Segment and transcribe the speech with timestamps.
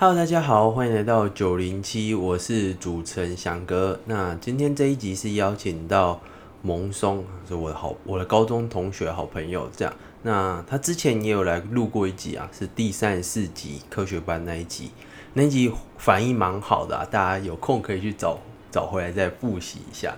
[0.00, 4.00] Hello，大家好，欢迎来到九零七，我是主持人翔哥。
[4.06, 6.18] 那今天这一集是邀请到
[6.62, 9.68] 蒙松，是我的好我的高中同学好朋友。
[9.76, 14.90] 这样，那他之前也有来录过一集啊，是第三十四集科学班那一集，
[15.34, 18.38] 那一集反应蛮好的啊，大家有空可以去找
[18.70, 20.16] 找回来再复习一下。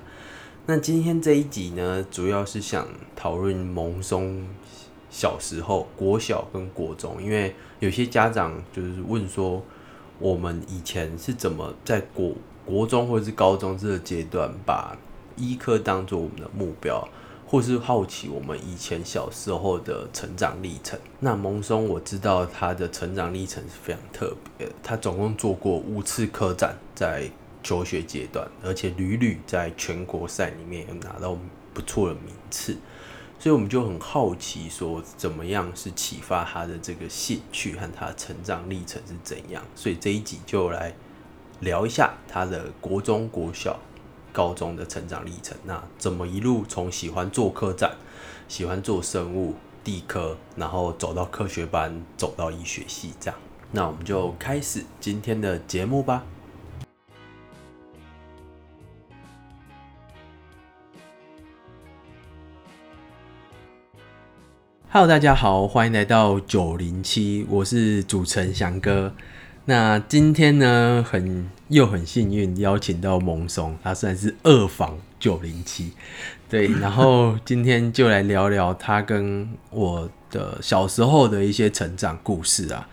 [0.66, 2.86] 那今天这一集呢，主要是想
[3.16, 4.46] 讨论蒙松
[5.10, 9.60] 小时候国小跟国中，因为有些家长就是问说，
[10.22, 12.32] 我们以前是怎么在国
[12.64, 14.96] 国中或者是高中这个阶段，把
[15.36, 17.06] 医科当做我们的目标，
[17.44, 20.96] 或是好奇我们以前小时候的成长历程。
[21.18, 27.28] 那蒙松我知道他的成长历程是非常特别，他总共做过五次科展，在
[27.64, 31.36] 求学阶段，而且屡屡在全国赛里面有拿到
[31.74, 32.76] 不错的名次，
[33.42, 39.60] 所以我们就很好奇，说怎么样是启发他的这个兴趣和他的成长历程是怎样？
[39.74, 40.94] 所以这一集就来
[41.58, 43.80] 聊一下他的国中、国小、
[44.32, 45.58] 高中的成长历程。
[45.64, 47.96] 那怎么一路从喜欢做科展、
[48.46, 53.40] 喜欢做生物、地科，然后走到科学班，走到医学系这样？
[53.72, 56.22] 那我们就开始今天的节目吧。
[64.94, 69.14] Hello，大家好，欢迎来到九零七，我是主持人翔哥。
[69.64, 75.94] 那今天呢，很又很幸运邀请到蒙松，他算是二房九零七，
[76.50, 82.86] 对， 然后今天就来聊聊他跟我的小时候的一些成长故事啊。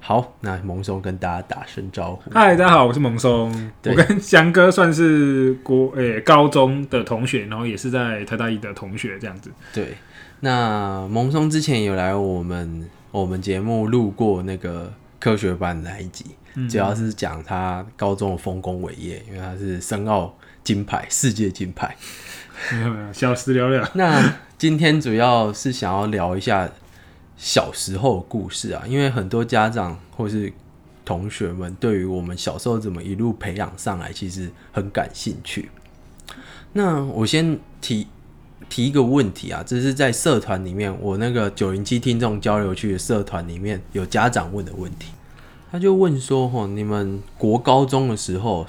[0.00, 2.30] 好，那蒙松跟大家打声招呼。
[2.30, 3.70] 嗨，大家好，我是蒙松。
[3.84, 9.52] 我跟翔哥算是国诶、高中的同学，然后也是在台大一的同学这样子。
[9.74, 9.94] 对，
[10.40, 16.26] 那蒙松之前有来我们我们节目录过那个科学班那一集，
[16.70, 21.96] 主要是讲他高中的丰功伟业，因为他是申奥金牌，世界金牌。
[22.72, 23.88] 没有没有，小时聊聊。
[23.94, 26.68] 那今天主要是想要聊一下
[27.36, 30.52] 小时候的故事啊，因为很多家长或是
[31.04, 35.70] 同学们对于我们小时候怎么一路培养上来，其实很感兴趣。
[36.72, 38.06] 那我先提
[38.68, 45.12] 提一个问题啊，这是在社团里面，我那个九零七听众交流区的社团里面有家长问的问题，
[45.70, 48.66] 他就问说：吼，你们国高中的时候，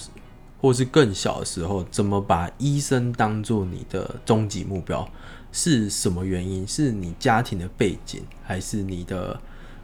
[0.61, 5.07] 或是更小的时候，怎么把医生当做你的终极目标？
[5.51, 6.67] 是什么原因？
[6.67, 9.39] 是你家庭的背景，还是你的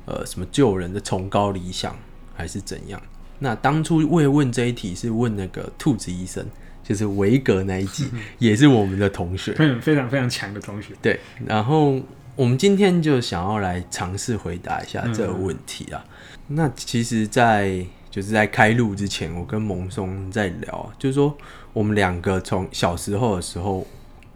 [0.06, 1.96] 呃什么救人的崇高理想，
[2.36, 3.02] 还是怎样？
[3.40, 6.46] 那当初会问这一题是问那个兔子医生，
[6.88, 8.08] 就是维格那一集，
[8.38, 9.52] 也是我们的同学。
[9.54, 10.94] 非常非常非常强的同学。
[11.02, 12.00] 对，然后
[12.36, 16.06] 我们今天就想要来尝试回答一下这个问题啊。
[16.48, 21.36] 那其实在，就是在开录之前，我跟蒙松在聊，就是说
[21.74, 23.88] 我们两个从小时候的时候，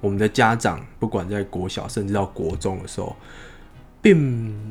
[0.01, 3.15] 我们的家长不管在国小甚至到国中的时候，
[4.01, 4.17] 并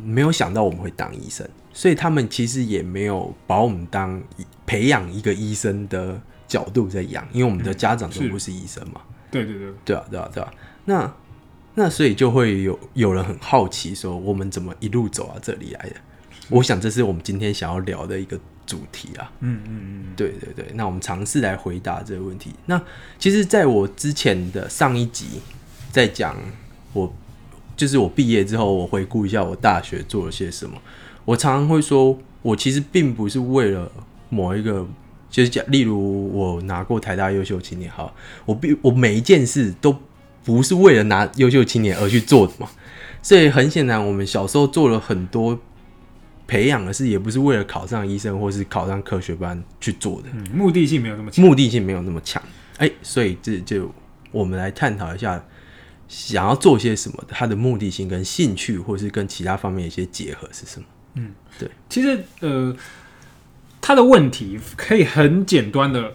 [0.04, 4.20] 没有想到我们会当医生，所以他们其实也没有把我们当
[4.66, 9.00] 培养一个医生的角度在养，因为我们的家长都不是医生嘛。
[9.30, 10.52] 对对对，对啊，对啊，对啊。
[10.86, 11.14] 那
[11.74, 15.96] 那所以就会有有人很好奇说，我们怎么一路走到这里来的？
[16.48, 19.30] 我想这是我们今天想要聊的一个主题啊。
[19.40, 22.54] 嗯嗯嗯，对对对，那我们尝试来回答这个问题。
[22.64, 22.80] 那
[23.18, 25.42] 其实，在我之前的上一集
[25.92, 26.34] 在讲
[26.94, 27.12] 我，
[27.76, 30.80] 就是我毕业之后，我回顾一下我大学做了些什么。
[31.26, 33.92] 我常常会说，我其实并不是为了
[34.30, 34.86] 某一个，
[35.30, 39.96] 就是讲，例如我拿过台大优秀青年，好，我必我每一件事都
[40.44, 42.68] 不是为了拿优秀青年而去做的嘛。
[43.22, 45.58] 所以很显然，我们小时候做了很多
[46.46, 50.28] 培养的事，也不是为了考上医生或是考上科学班去做的。
[50.32, 51.44] 嗯，目的性没有那么强。
[51.44, 52.42] 目的性没有那么强。
[52.78, 53.92] 哎、所以这就
[54.30, 55.44] 我们来探讨一下，
[56.06, 60.86] 想要做些什么，他的目的性跟兴趣，或是跟其他方面的一些结合是什么？
[61.14, 62.74] 嗯，对其实呃，
[63.88, 66.12] 他的问题可以很简单的、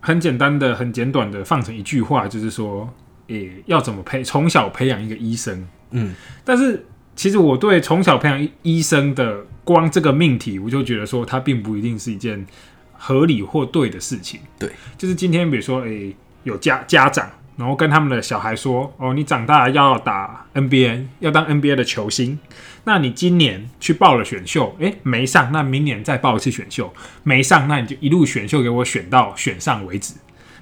[0.00, 2.88] 很简单的、很简短的放成一句话，就是说，
[3.26, 5.68] 诶、要怎么培从小培养一个医生？
[5.90, 6.14] 嗯，
[6.46, 12.46] 但是其实我对从小培养医医生的光这个命题，我就觉得说，它并不一定是一件
[12.94, 14.40] 合理或对的事情。
[14.58, 22.38] 对，就是今天比如说，诶、有家家长，然后跟他们的小孩说，哦，你长大要打 NBA，要当 NBA 的球星。
[22.84, 26.92] 那你今年去报了选秀，诶、没上，那明年再报一次选秀，
[27.22, 30.14] 没上，那你就一路选秀给我选到选上为止。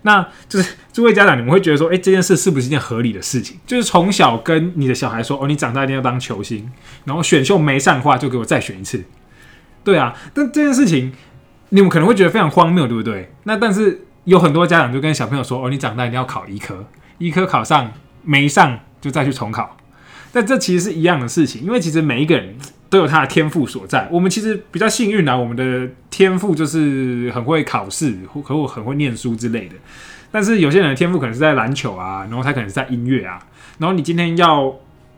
[0.02, 3.58] 那就是诸位家长，你们会觉得说，哎、这件事是不是一件合理的事情？
[3.66, 6.70] 就是从小跟你的小孩说，哦，你长大一定要当球星，
[7.04, 9.04] 然后选秀没上的话，就给我再选一次。
[9.82, 11.12] 对啊，但这件事情
[11.70, 13.32] 你们可能会觉得非常荒谬，对不对？
[13.44, 16.86] 那但是有很多家长就跟小朋友说：“哦，你长大一定要考医科，
[17.18, 17.92] 医科考上
[18.22, 19.77] 没上就再去重考。”
[20.38, 22.54] 但这其实是一样的事情，因为其实每一个人
[22.88, 24.08] 都有他的天赋所在。
[24.08, 29.74] 我们其实比较幸运啊，我们的天赋就是很会考试，或或很会念书之类的。
[30.30, 33.44] 但是有些人的天赋可能是在篮球啊，然后他可能是在音乐啊。
[33.78, 34.72] 然后你今天要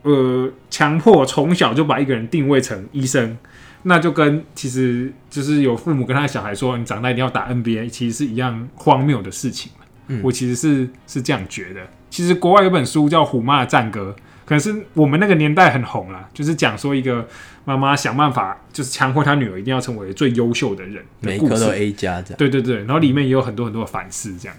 [0.04, 3.36] 呃强迫从小就把一个人定位成医生，
[3.82, 9.70] 那就跟其实就是有父母跟他的小孩说你长大一定要打 NBA，其实是一样荒谬的事情。
[10.06, 11.80] 嗯我其实是是这样觉得。
[12.08, 14.16] 其实国外有本书叫《虎妈的战歌》，
[14.50, 17.24] 可能是我们那个年代很红啦，就是讲说一个
[17.64, 21.68] 妈妈想办法就是强迫她女儿一定要成为最优秀的人的每一科都。
[21.68, 22.36] A 加这样。
[22.36, 24.56] 对对对，然后里面也有很多很多的反思，这样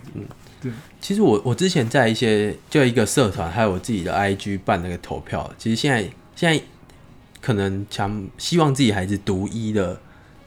[0.61, 0.71] 子。
[1.01, 6.63] 其实我我之前在一些就一个社团，还有我自己的 IG 办那个投票，其实现在现在
[7.41, 9.99] 可能强希望自己孩子读医的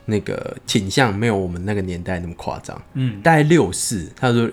[0.05, 4.49] 那个倾向没有我们那个年代那么夸张，嗯，大概六四，他说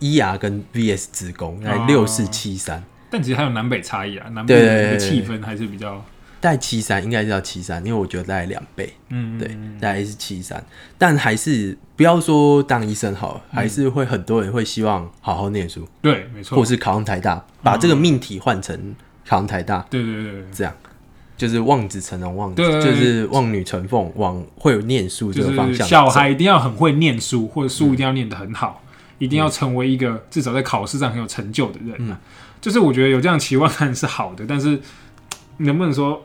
[0.00, 6.04] 医牙跟 VS 职工大概哦六四七三，但其实还有南北差异啊，南北对的气氛还是比较，
[6.40, 9.46] 大概七三应该是要七三，因为我觉得大概两倍，嗯，对，
[9.80, 10.60] 大概是七三，
[10.98, 18.76] 但还是不要说当医生好了，还是会很多人会希望好好念书，对，没错，或是考上台大，把这个命题换成
[19.24, 19.86] 考上台大。
[19.88, 20.74] 对对对对，这样，
[21.36, 25.86] 就是望子成龙，望子就是望女成凤，往会有念书这就是个方向。
[25.86, 28.82] 小孩一定要很会念书，或者书一定要念得很好，
[29.18, 32.18] 一定要成为一个至少在考试上很有成就的人啊。
[32.64, 34.80] 就是我觉得有这样期望是好的，但是
[35.58, 36.24] 能不能说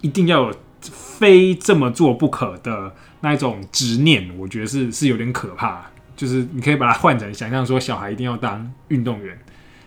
[0.00, 4.28] 一定要有非这么做不可的那一种执念？
[4.36, 5.88] 我觉得是是有点可怕。
[6.16, 9.38] 就是你可以把它换成想象说，小孩一定要当运动员，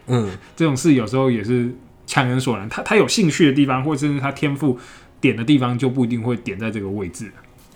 [0.07, 1.69] 嗯，这种事有时候也是
[2.07, 2.69] 强人所难。
[2.69, 4.79] 他他有兴趣的地方，或者是他天赋
[5.19, 7.29] 点的地方，就不一定会点在这个位置。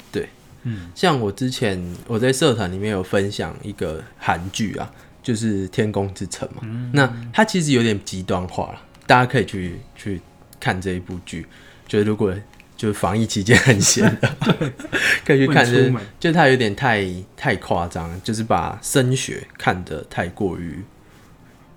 [0.10, 0.30] 对，
[0.64, 4.90] 嗯像我之前我在社团里面有分享一个韩剧啊，
[5.26, 6.62] 就是《天宫之城》嘛。
[6.64, 10.22] 嗯那它其实有点极端化了，大家可以去去
[10.60, 11.46] 看这一部剧。
[11.88, 12.34] 就是如果
[12.78, 14.36] 就是防疫期间很闲的，
[15.26, 15.66] 可以去看。
[15.66, 20.84] 就是就是它有点太太夸张，就是把升学看得太过于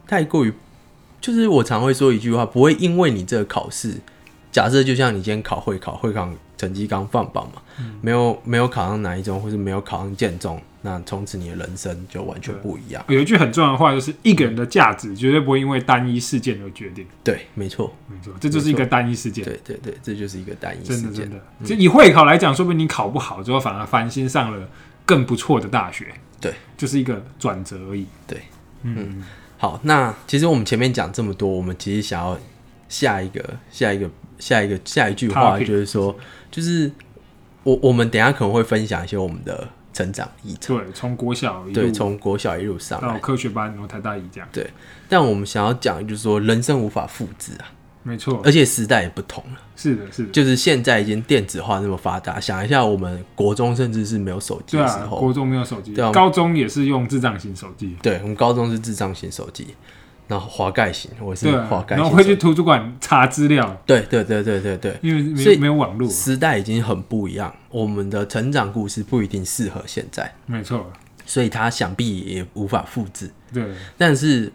[0.06, 0.52] 太过于，
[1.20, 3.94] 就是我常会说一句话，不会因为你这个考试，
[4.50, 7.62] 假设就像你今天考会考，会考成绩刚放榜嘛，
[8.00, 13.04] 没有没有考上哪一中，或是没有考上建中，那从此你的人生就完全不一样。
[13.08, 17.04] 有一句很重要的话，就是一个人的价值绝对不会因为单一事件而决定。
[17.24, 21.30] 对，没错，没错，这就是一个单一事件，对对对，这就是一个单一事件真的真。
[21.30, 21.42] 的。
[21.64, 24.68] 就以会考来讲，说不定你考不好之后，反而翻新上了
[25.04, 26.14] 更不错的大学。
[26.40, 28.06] 对，就是一个转折而已。
[28.26, 28.40] 对，
[28.82, 29.24] 嗯，
[29.56, 32.38] 好，那其实我们前面讲这么多，我们其实想要
[32.88, 34.08] 下一个、下一个、
[34.38, 36.16] 下一个、下一句话，就是说，
[36.52, 36.88] 就是
[37.64, 43.18] 我我们等下可能会分享一些我们的成长历程，对，从国小一对，从国小一路上到来。
[43.18, 44.48] 科学班，然后台大一这样，
[45.08, 47.66] 但我们想要讲，就是说人生无法复制啊，
[48.04, 48.40] 没错。
[48.44, 55.92] 而，且时代也不同了，是的，是的，就是现在已经电子化那么发达，想一下我们国中甚至是没有手机的时候，国中没有手机。
[55.92, 59.74] 对啊，高中也是用智障型手机，对，我们高中是智障型手机，
[60.28, 62.36] 然后滑盖型，我是滑，盖然后会去。
[62.36, 70.88] 图书馆查资料，对对对对对对，因为没所以有没有网络，时代已经很不一样，我们的成长故事不一定适合现在，没错，
[71.26, 73.28] 所以它想必也无法复制。
[73.52, 73.66] 对，
[73.96, 74.52] 但是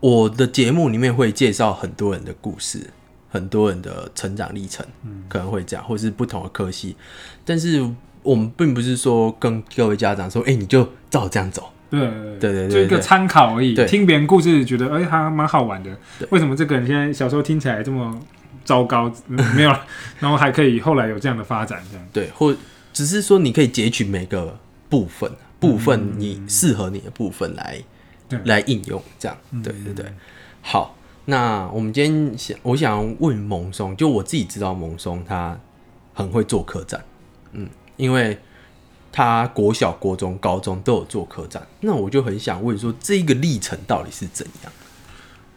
[0.00, 2.90] 我的节目里面会介绍很多人的故事，
[3.28, 6.96] 很多人的成长历程，嗯可能会这样，或是不同的科系。
[7.44, 7.88] 但是
[8.24, 11.70] 我们并不是说跟各位家长说，哎、你就照这样走。
[12.00, 13.74] 对对对对就一个对参考而已。
[13.74, 16.26] 对听别人故事，觉得哎，还蛮好玩的对。
[16.30, 18.18] 为什么这个人现在小时候听起来这么
[18.64, 19.12] 糟糕？
[19.28, 19.84] 嗯 没有了，
[20.18, 22.54] 然后还可以后来有这样的发展，这样对，或
[22.92, 24.58] 只是说你可以截取每个
[24.88, 25.30] 部分，
[25.60, 27.78] 部分你适合你的部分来、
[28.44, 30.06] 来应用，这样，嗯对对对。
[30.62, 30.96] 好，
[31.26, 35.58] 那我们今天想，我想问蒙松，就我自己知道蒙松他
[36.14, 37.00] 很会做客栈，
[37.52, 38.38] 嗯，因为
[39.12, 44.72] 他国小、国中、高中都有做客栈，那我就很想问说，这个历程到底是怎样？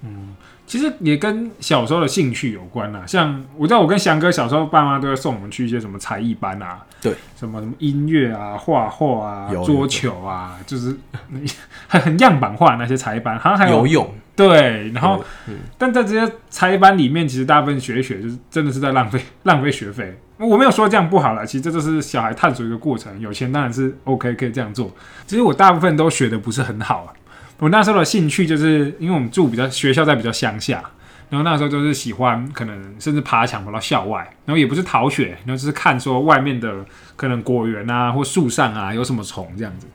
[0.01, 0.35] 嗯
[0.67, 3.03] 其实也跟小时候的兴趣有关啦。
[3.05, 10.95] 像我知道，我跟翔哥小时候，爸妈都会送我们去一些什么才艺班啊，对，什么什么音乐啊、画画啊、桌球啊，就是
[11.87, 20.17] 很很样板化那些才艺班，好像还有游泳，对，然后嗯但在这些才艺班里面，其实大部分学一学，就是真的是在浪费 浪费学费。
[20.37, 23.17] 我没有说这样不好啦，其实这就是小孩探索一个过程。
[23.21, 24.91] 有钱当然是 OK，可以这样做。
[25.25, 27.13] 其实我大部分都学的不是很好啊。
[27.59, 30.83] 我那时候的兴趣就是因为我们住比较学校在比较乡下，
[31.29, 36.85] 然后那时候就是喜欢，可能甚至爬墙跑到校外，然后也不是逃学，然后就是看说外面的
[37.15, 39.87] 可能果园啊或树上啊有什么虫这样子。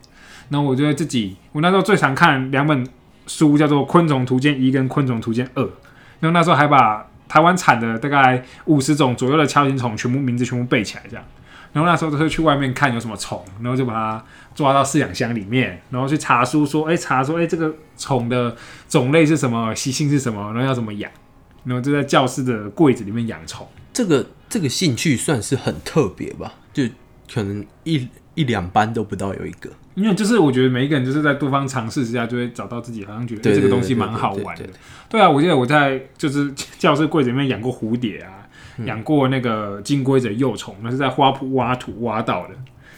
[0.49, 2.87] 然后我觉得自己，我那时候最常看两本
[3.27, 5.63] 书，叫做《昆虫图鉴一》跟《昆虫图鉴二》，
[6.19, 11.25] 然后那时候还把台湾产的大概五十种左右的锹形虫全部名字全部背起来这样。
[11.73, 14.25] 然后那时候都是去外面看有什么虫，然后就把它
[14.55, 18.57] 抓到饲养箱里面，然后去查书说，哎，查说，哎，这个虫的
[18.89, 21.11] 种类是什么，习性是什么，然后要怎么养，
[21.65, 23.67] 然后就在教室的柜子里面养虫。
[23.93, 26.55] 这个这个兴趣算是很特别吧？
[26.73, 26.85] 就
[27.33, 29.71] 可能一一两班都不到有一个。
[29.97, 34.65] 因为就是我觉得每一个人就是在多方尝试之下，就会找到自己好像觉得对这个东西蛮好玩的
[35.09, 35.21] 对。
[35.21, 38.50] 啊，我记得我在就是教室柜子里面养过蝴蝶啊，嗯
[38.85, 42.55] 养过那个金龟子幼虫，那是在花圃挖土挖到的。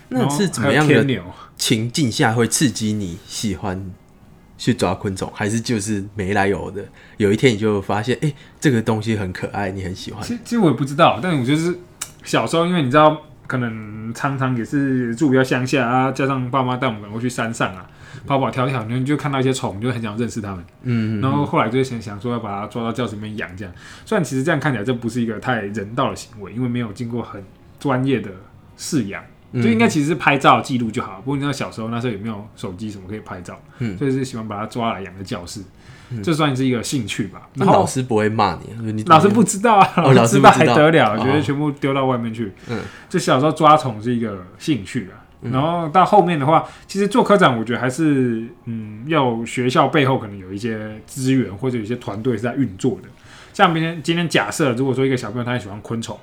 [0.09, 1.23] 那是怎么样的？
[1.57, 3.91] 情境下会刺激你喜欢
[4.59, 6.85] 去抓昆虫，还是就是没来由的？
[7.17, 10.23] 有一天你就发现，哎、这个东西很可爱，你很喜欢。
[10.23, 11.79] 其实其实我也不知道，但我就是
[12.25, 17.89] 小时候，因为你知道，可能常常也是住比较乡下啊，加上爸妈带我们可能会去山上啊，
[18.27, 20.65] 跑跑跳跳，你就看到一些虫，你就很想认识它们。
[20.83, 23.75] 嗯，然后后来就想想说要把它抓到教室里面养，这样。
[24.05, 27.43] 虽然其实这样看起来这不是一个太人道的行为，因为没有经过很
[27.81, 28.31] 专业的
[28.79, 29.23] 饲养，
[29.55, 31.21] 就应该其实是拍照记录就好。
[31.25, 35.61] 不过你知道小时候那时候也没有手机什么可以拍照，嗯所以是喜欢把它抓来养在教室，
[36.23, 37.49] 这算是一个兴趣吧。
[37.55, 42.53] 那老师不会骂你，你老师不知道啊，哦老师 知道还得了，哦觉得全部丢到外面去。
[42.69, 45.22] 嗯，就小时候抓虫是一个兴趣啊。
[45.51, 53.09] 然后到后面的话，其实做科长，我觉得还是嗯，要学校背后可能有一些资源或者有一些团队是在运作的。
[53.53, 56.17] 像今天今天假设，如果说一个小朋友他很喜欢昆虫，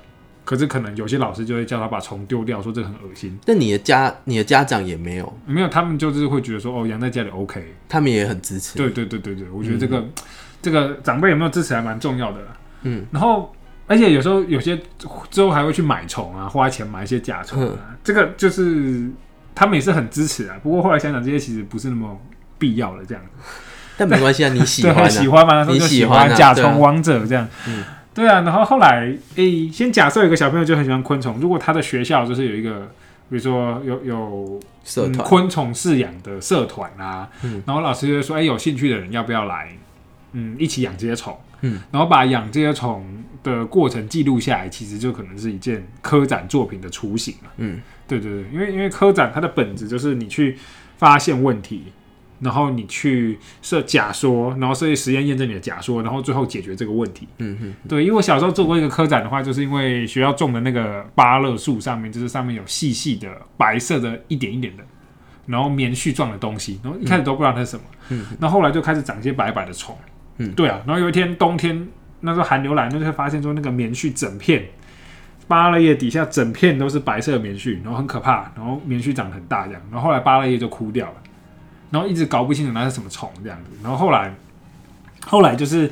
[0.44, 3.38] 可是可能有些老师就会叫他把虫丢掉，说这个很恶心。
[3.46, 7.74] 那你的家你的家长也没有，没有，他们就是会觉得说哦，养在家里 OK。
[7.88, 8.78] 他们也很支持。
[8.78, 10.04] 对对对对对，我觉得这个、
[10.62, 12.56] 这个长辈有没有支持还蛮重要的啦。
[12.82, 13.54] 嗯，然后
[13.90, 14.78] 而且有时候有些
[15.32, 19.10] 之后还会去买虫啊，花钱买一些甲虫啊，这个就是
[19.52, 20.56] 他们也是很支持啊。
[20.62, 22.16] 不过后来想想，这些其实不是那么
[22.56, 23.24] 必要的这样。
[23.98, 27.48] 但没关系啊，你喜， 欢、啊，喜欢嘛，你就喜喜欢啊甲虫王者这样。
[27.66, 27.82] 嗯。
[28.14, 32.88] 对啊，然后后来诶、先假设有个小朋友就很喜欢昆虫，如果他的学校就是有一个，
[33.28, 37.60] 比如说有有嗯、社团、昆虫饲养的社团啊，嗯。
[37.66, 39.68] 然后老师就会说，哎、有兴趣的人要不要来，
[40.32, 43.04] 嗯，一起养这些虫，嗯，然后把养这些虫
[43.42, 47.50] 的过程记录下来，其实就可能是一件科展作品的雏形了。
[47.58, 50.56] 嗯，对对对，因为因为科展它的本质就是你去
[50.96, 51.84] 发现问题。
[52.42, 57.28] 然后你去设假说，然后设计实验验证你的假说，然后最后解决这个问题。
[57.36, 63.28] 嗯嗯对，因为我小时候做过一个科展的话，就是因为学校种的那个芭乐树上面，就是上面有细细的
[63.58, 64.82] 白色的一点一点的，
[65.44, 69.94] 然后棉絮状的东西，然后一开始都不知道它是什么，嗯，那后后来就开始长一些白白的虫，
[70.38, 71.86] 嗯对啊，然后有一天冬天
[72.20, 74.64] 那时候寒流来，那就会发现说那个棉絮整片
[75.48, 81.14] 芭乐叶底下整片都是白色的棉絮，然后很可怕，然后棉絮长得很大这样，然后后来芭乐叶就枯掉了，
[81.90, 84.34] 然后一直搞不清楚那是什么虫这样子，然后后来
[85.26, 85.90] 后来就是。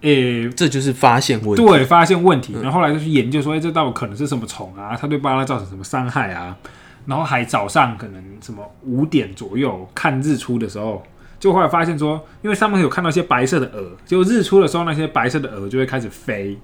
[0.00, 1.66] 诶、这就是发现问题。
[1.66, 4.96] 对，发现问题，然后后来就去研究说，哎、这到底可能是什么虫啊？
[4.96, 6.56] 它对芭乐造成什么伤害啊？
[7.04, 11.02] 然后还早上可能什么五点左右看日出的时候，
[11.38, 16.58] 就后来发现说，因为上面有看到一些白色的蛾，就日出的时候，那些白色的蛾就会开始飞，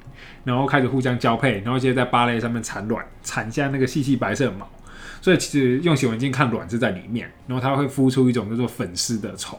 [0.45, 4.69] 然后开始互相交配，然后接着在芭蕾上面产卵，产下那个细细白色的毛。
[5.21, 9.59] 所以其实用显微镜看卵是在里面，然后它会孵出一种叫做粉丝的虫。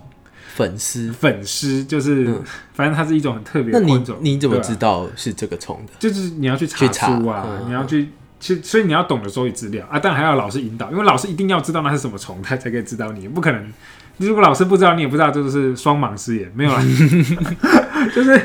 [0.54, 2.44] 粉丝，粉丝就是，嗯
[2.74, 4.06] 反正它是一种很特别的昆虫。
[4.06, 5.94] 对啊你怎么知道是这个虫的？
[5.98, 13.74] 就是你要去查书啊，嗯你要去，其实所以你要懂得收集资料啊，但还要老师引导，因为老师一定要知道那是什么虫，他才可以指导你，不可能。
[14.18, 16.82] 如果老师不知道，你也不知道，这就是双盲失言，没有啦，
[18.14, 18.42] 就是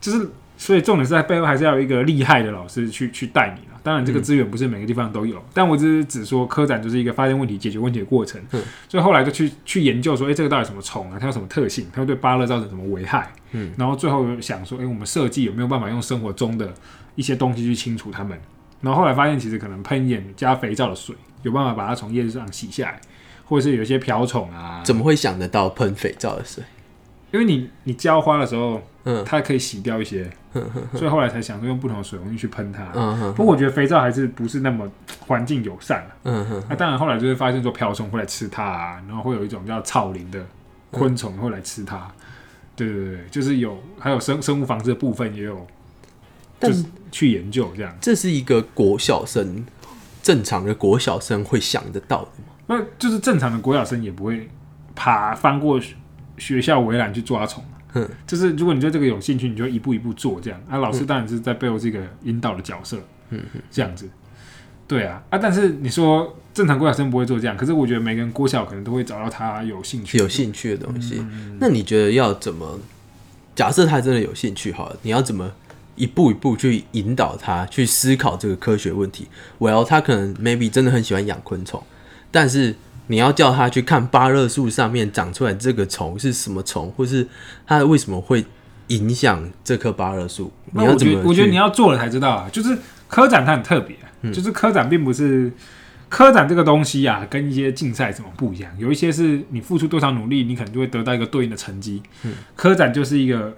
[0.00, 3.80] 就是，所以重点是在背后还是要有一个厉害的老师去去带你了。
[3.82, 8.40] 当然，这个资源不是每个地方都有，但我只是只说科展就是一个发现问题、解决问题的过程。
[8.50, 11.18] 嗯所以后来就去去研究说，哎、这个到底什么虫啊？
[11.20, 11.86] 它有什么特性？
[11.92, 13.32] 它会对芭乐造成什么危害？
[13.52, 16.74] 嗯，然后最后想说，哎、我们设计有没有办法用生活中的
[17.14, 18.36] 一些东西去清除它们？
[18.80, 23.00] 然后后来发现，其实可能喷眼加肥皂的水有办法把它从叶子上洗下来，
[23.46, 26.62] 或者是有一些瓢虫啊，怎么会想得到喷肥皂的水？
[27.32, 30.30] 因为你你浇花的时候，嗯它可以洗掉一些，
[30.94, 32.86] 所以后来才想说用不同的水容易去喷它。
[32.94, 34.88] 嗯哼不过我觉得肥皂还是不是那么
[35.26, 36.10] 环境友善啊。
[36.22, 40.44] 嗯哼，那、当然后来就会发现说瓢虫会来吃它啊，然后会有一种叫草蛉的
[40.92, 42.10] 昆虫会来吃它。
[42.74, 45.66] 对对对，就是有还有生生物防治的部分也有，
[46.58, 47.94] 但就是去研究这样。
[48.00, 49.66] 这是一个国小生
[50.22, 52.52] 正常的国小生会想得到的吗？
[52.66, 54.48] 那就是正常的国小生也不会
[54.94, 55.94] 爬翻过学
[56.38, 60.60] 学校围栏去抓虫啊嗯，就是如果你对这个有兴趣，你就一步一步做这样。
[60.68, 62.98] 啊，老师当然是在背后是一个引导的角色，
[63.30, 64.08] 嗯这样子。
[64.86, 71.16] 对啊，啊，但是你说正常郭小生不会做这样，可是我觉得每个人郭小可能都会找到他有兴趣、有兴趣的东西。
[71.18, 72.78] 嗯那你觉得要怎么？
[73.54, 75.50] 假设他真的有兴趣，好了，你要怎么
[75.94, 81.82] 一步一步去引导他去思考这个科学问题？Well，他可能 maybe 真的很喜欢养昆虫，
[82.36, 82.74] 但是
[83.06, 87.26] 你要叫他去看芭乐树上面长出来这个虫是什么虫，或是
[87.66, 88.44] 它为什么会
[88.88, 90.52] 影响这棵芭乐树？
[90.66, 91.28] 你那我觉得，要怎么？
[91.30, 92.46] 我觉得你要做了才知道啊。
[92.52, 92.76] 就是
[93.08, 95.50] 科展它很特别，嗯就是科展并不是
[96.10, 98.70] 科展这个东西啊，跟一些竞赛什么不一样。
[98.76, 102.02] 有一些是你付出多少努力，你可能就会得到一个对应的成绩。
[102.24, 103.56] 嗯科展就是一个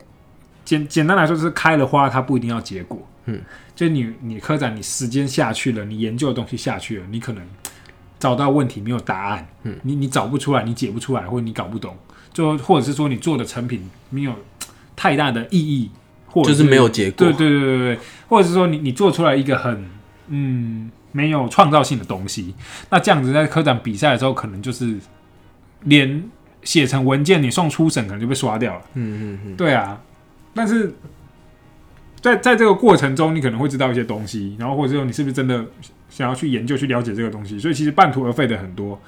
[0.65, 3.05] 简简单来说，就是开了花，它不一定要结果。
[3.25, 3.41] 嗯，
[3.75, 7.43] 就你你科展，你时间下去了，你研究的东西下去了，你可能
[8.19, 11.97] 找到问题没有答案，嗯，你你找不出来，你解不出来，或者你搞不懂，
[12.33, 14.35] 就或者是说你做的成品没有
[14.97, 15.91] 太大的意义，
[16.27, 17.27] 或者就是没有结果。
[17.27, 17.99] 对对对对对，
[18.29, 19.89] 或者是说你你做出来一个很
[20.29, 22.55] 嗯没有创造性的东西，
[22.91, 24.97] 那这样子在科展比赛的时候，可能就是
[25.85, 26.23] 连
[26.63, 28.83] 写成文件你送初审可能就被刷掉了。
[28.95, 30.01] 嗯嗯嗯，对啊，
[30.53, 30.93] 但是
[32.21, 35.65] 在在这个过程中，你可能会知道一些东西，然后或者说你是不是真的
[36.11, 39.01] 想要去研究、去了解这个东西，所以其实半途而废的很多，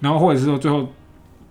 [0.00, 0.88] 然后或者是说最后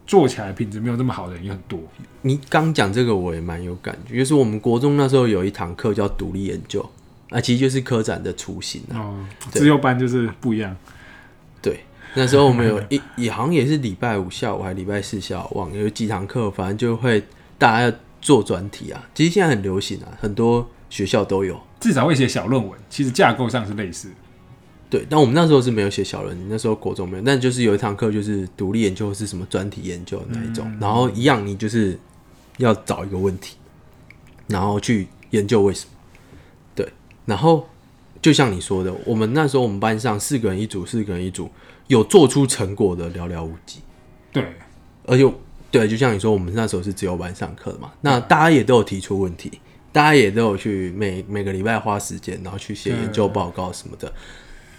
[0.06, 1.80] 做起来品质没有这么好的人也很多。
[2.22, 6.84] 你刚讲这个我也蛮有感觉，就是我们国中那时候有一堂课叫独立研究，
[7.30, 9.00] 啊，其实就是科展的雏形啊。
[9.00, 10.76] 哦，自由班就是不一样。
[11.62, 11.82] 对，
[12.16, 17.24] 那时候我们有 一也好像也是礼拜五下午还礼拜四下午，忘了有几堂课，反正就会
[17.58, 19.02] 大家要做专题啊。
[19.14, 21.60] 其实现在很流行啊，很多学校都有。
[21.80, 24.16] 至少会写小论文，其实架构上是类似的。
[24.92, 32.00] 对，但我们那时候是没有写小论文，那时候国中没有，但就是有一堂课就是独立研究是什么专题研究的那一种，然后一样你就是
[32.58, 33.58] 要找一个问题，
[34.46, 35.92] 然后去研究为什么。
[36.76, 36.88] 对，
[37.26, 37.68] 然后
[38.22, 41.50] 就像你说的，我们那时候我们班上四个人一组，四个人一组，
[41.88, 43.80] 有做出成果的寥寥无几。
[44.32, 44.46] 对，
[45.08, 45.34] 而且
[45.72, 49.60] 对，就像你说，我们那时候是自由班上课嘛，那大家也都有提出问题，
[49.94, 54.12] 大家也都有去每每个礼拜花时间，然后去写研究报告什么的。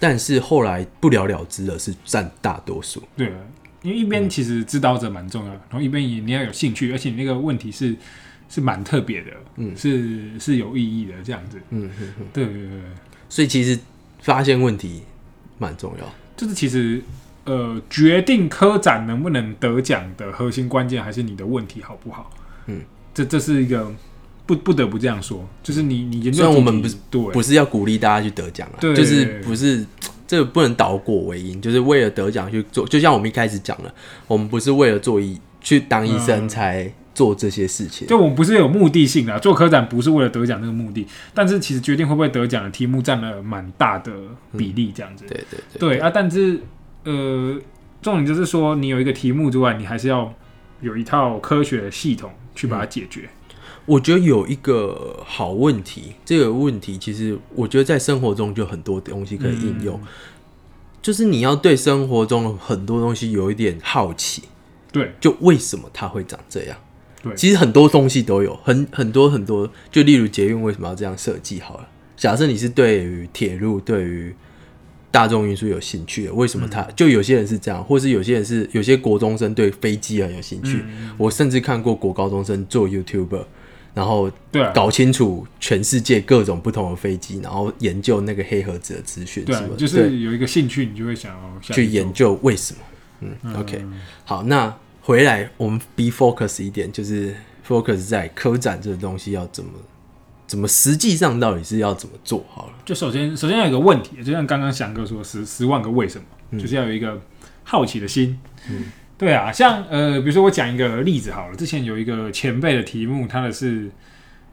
[0.00, 3.03] 但是后来不了了之的是占大多数。
[3.16, 3.33] 对，
[3.81, 7.94] 因为一边其实指导者蛮重要的，然后一边也你要有兴趣，而且你那个问题是
[8.50, 11.59] 是蛮特别的，嗯是是有意义的这样子。
[11.70, 12.81] 嗯哼哼，对对对对，
[13.29, 13.79] 所以其实
[14.20, 15.03] 发现问题
[15.59, 16.14] 蛮重要。
[16.37, 17.00] 就是其实
[17.44, 22.31] 呃，决定科展能不能得奖的核心关键还是你的问题好不好。
[22.66, 22.83] 嗯，
[23.14, 23.90] 这这是一个
[24.46, 29.85] 不不得不这样说，就是你你研究虽然我们不是对不是要鼓励大家去得奖啊，对就是不是
[30.26, 32.87] 这个不能倒果为因，就是为了得奖去做。
[32.87, 33.94] 就像我们一开始讲了，
[34.26, 38.07] 我们不是为了做医去当医生嗯才做这些事情。
[38.07, 44.12] 就我们不是有目的性的，做科展不是为了得奖这个目的，但是其实决定会不会得奖的题目占了蛮大的
[44.59, 45.24] 比例，这样子。
[45.26, 46.61] 对对对对啊，但是
[47.04, 47.59] 呃，
[48.02, 50.33] 重点就是说，你有一个题目之外，你还是要
[50.80, 53.28] 有一套科学系统去把它解决。
[53.87, 60.09] 我觉得有一个好问题，这个问题其实我觉得在生活中就很多东西可以应用，嗯
[61.03, 64.44] 就是你要对生活中的很多东西有一点好奇，
[64.90, 66.79] 对就为什么它会长这样？
[67.23, 71.61] 对其实很多东西都有，很很多很多，就例如捷运为什么要这样设计？
[71.61, 74.35] 好了，假设你是对于铁路、对于
[75.11, 80.83] 大众运输有兴趣的，为什么他、就有些人是这样，或是有些人是有些国中生对飞机很有兴趣。
[80.87, 83.44] 嗯我甚至看过国高中生做 YouTuber，
[83.94, 84.30] 然后
[84.74, 92.80] 搞清楚全世界各种不同的飞机，然后研究那个黑盒子的资讯对啊就是有一个兴趣，你就会想要去研究为什么。
[93.20, 93.83] 嗯 o k
[94.24, 97.35] 好，那回来我们 be focus 一点，就是
[97.66, 99.70] focus 在科展这个东西要怎么
[100.46, 102.72] 怎么实际上到底是要怎么做好了。
[102.85, 107.18] 就首先首先要有一个问题，就像刚刚翔哥说十十万个为什么，嗯就是要有一个
[107.62, 108.38] 好奇的心。
[109.16, 113.90] 对啊，像呃，比如说我讲一个例子好了，之前有一个前辈的题目，他的是，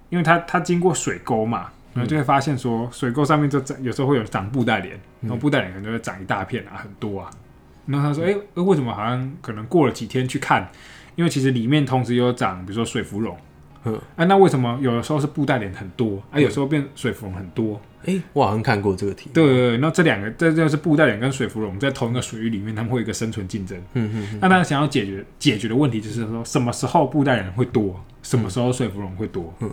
[0.09, 7.29] 因为他他经过水沟嘛，然后就会发现说，水沟上面就长有时候会有长布袋莲，然后布袋莲可能就会长一大片啊，很多啊。
[7.87, 10.69] 然后他说，哎、欸为什么好像可能过了几天去看，
[11.15, 13.35] 因为其实里面同时有长，比如说水芙蓉，
[13.83, 17.79] 嗯啊，那为什么有的时候是布袋脸很多，啊，有时候变水芙蓉很多？
[18.05, 19.33] 哎、我好像看过这个题目。
[19.33, 23.77] 对对对，那这两个，这就是布袋脸跟水芙蓉在同一个水域里面，他们会有一个生存竞争。
[23.93, 29.53] 嗯嗯嗯，那他想要解决解决的问题就是说，什么时候布袋脸会多，什么时候水芙蓉会多。
[29.59, 29.69] 嗯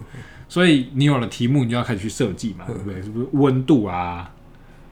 [0.51, 3.03] 所以你有了题目，你就要开始去设计嘛，对不对？
[3.03, 4.31] 是不是温度啊？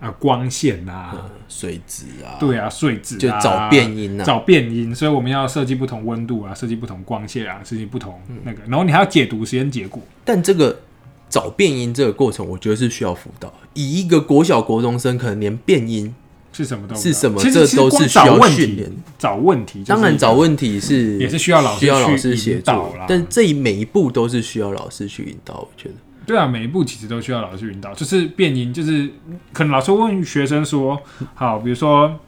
[0.01, 10.03] 啊光线啊，水质啊，对啊，水质、啊，就找变音啊，找变音，所以我们要设计不同温度啊，设计不同光线啊，设计不同嗯那个，然后你还要解读实验结果。
[10.25, 10.81] 但这个
[11.29, 13.53] 找变音这个过程，我觉得是需要辅导。
[13.75, 16.15] 以一个国小国中生，可能连变音
[16.53, 18.93] 是什么是什么，这都是需要找问题训练。
[19.19, 25.55] 找问题，当然找问题是也是需要老师需要老师协引导啦，助但这一每一步都是需要老师去引导。
[25.55, 25.95] 我觉得，
[26.27, 29.09] 对啊，每一步其实都需要老师引导，就是变音，就是
[29.53, 31.01] 可能老师问学生说，
[31.35, 32.19] 好，比如说，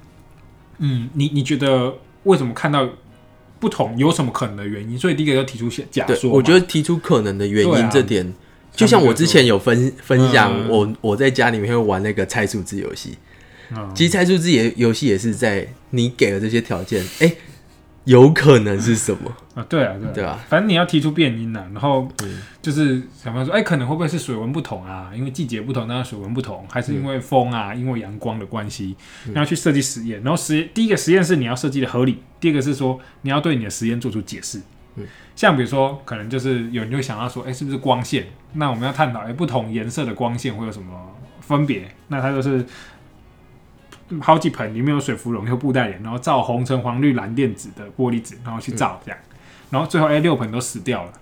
[0.79, 2.89] 嗯，你你觉得为什么看到
[3.59, 4.97] 不同有什么可能的原因？
[4.97, 8.33] 所以第一个要提出假对说，我觉得提出可能的原因这点，
[8.73, 13.19] 就像我之前有分分享，嗯我我在家里面会玩那个猜数字游戏。
[13.71, 17.31] 嗯其实猜数字也游戏也是在你给了这些条件，哎、
[18.05, 19.31] 有可能是什么？
[19.59, 25.11] 啊，对啊，对啊，对啊反正你要提出变音呐、然后嗯就是想法说，哎、可能会不会是水温不同啊？
[25.15, 30.23] 因为季节不同，当然水温不同，还是因为风啊，因为阳光的关系，嗯然后去设计实验。
[30.23, 34.59] 然后实验第一个实验是你要设计的合理，第二个是说你要对你的实验做出解释。
[34.95, 38.27] 嗯像比如说，可能就是有人就想到说，哎、是不是光线？
[38.55, 40.93] 那我们要探讨，哎、不同颜色的光线会有什么
[41.41, 41.89] 分别？
[42.09, 42.67] 那它就是
[44.21, 49.19] 好几盆里面有水芙蓉，有布袋莲，然后照红橙黄绿蓝靛紫的玻璃纸，然后去照这样，
[49.71, 51.13] 然后最后哎、六盆都死掉了，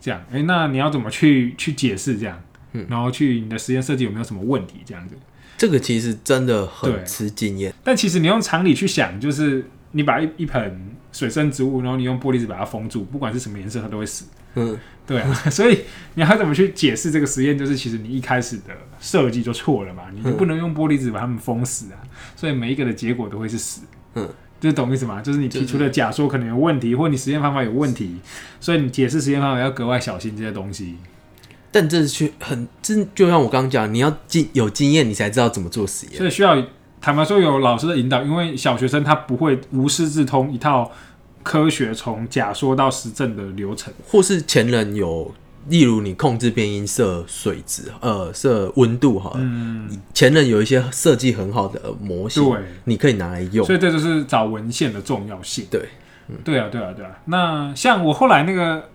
[0.00, 2.40] 这样哎、那你要怎么去去解释这样？
[2.72, 5.16] 嗯然后去你的实验设计有没有什么问题这样子？
[5.56, 7.72] 这个其实真的很对吃经验。
[7.82, 14.26] 但其实你用常理去想，就是你把一一盆水生植物，然后你用玻璃纸把它封住，不管是什么颜色，它都会死。
[14.54, 15.80] 嗯，对啊， 所以
[16.14, 17.58] 你要怎么去解释这个实验？
[17.58, 21.98] 就是其实你一开始的设计就错了嘛，你就不能用玻璃纸把它们封死啊，
[22.36, 23.80] 所以每一个的结果都会是死。
[24.14, 24.28] 嗯，
[24.60, 25.20] 就是懂意思吗？
[25.22, 28.16] 就是你提出的假说可能有问题，或你实验方法有问题，
[28.60, 30.96] 所以你解释实验方法要格外小心这些东西。
[31.70, 36.16] 但这是去很，真就像我刚刚讲，你要经有经验，你才知道怎么做实验。
[36.16, 36.60] 所以需要
[37.00, 40.90] 坦白说有老师的引导，因为小学生他不会无师自通一套
[41.42, 43.92] 科学从假说到实证的流程。
[44.08, 45.32] 或是前人有，
[45.68, 53.74] 例如你控制变音设水质，呃，设温度好了，嗯，前人有一些设计很好的模型，对，你可以拿来用所。
[53.74, 55.66] 以这就是找文献的重要性。
[55.70, 55.88] 对，
[56.44, 57.18] 对啊，对啊，对啊。
[57.26, 58.88] 那像我后来那个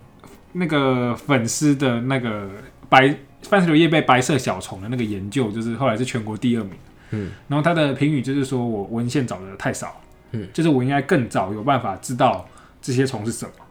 [0.52, 2.48] 那个粉丝的那个
[2.88, 6.72] 白番石榴叶被白色小虫的那个研究，就是后来是全国第二名。
[7.10, 10.00] 嗯，然后他的评语就是说我文献找的太少，
[10.32, 12.48] 嗯，就是我应该更早有办法知道
[12.82, 13.63] 这些虫是什么，嗯，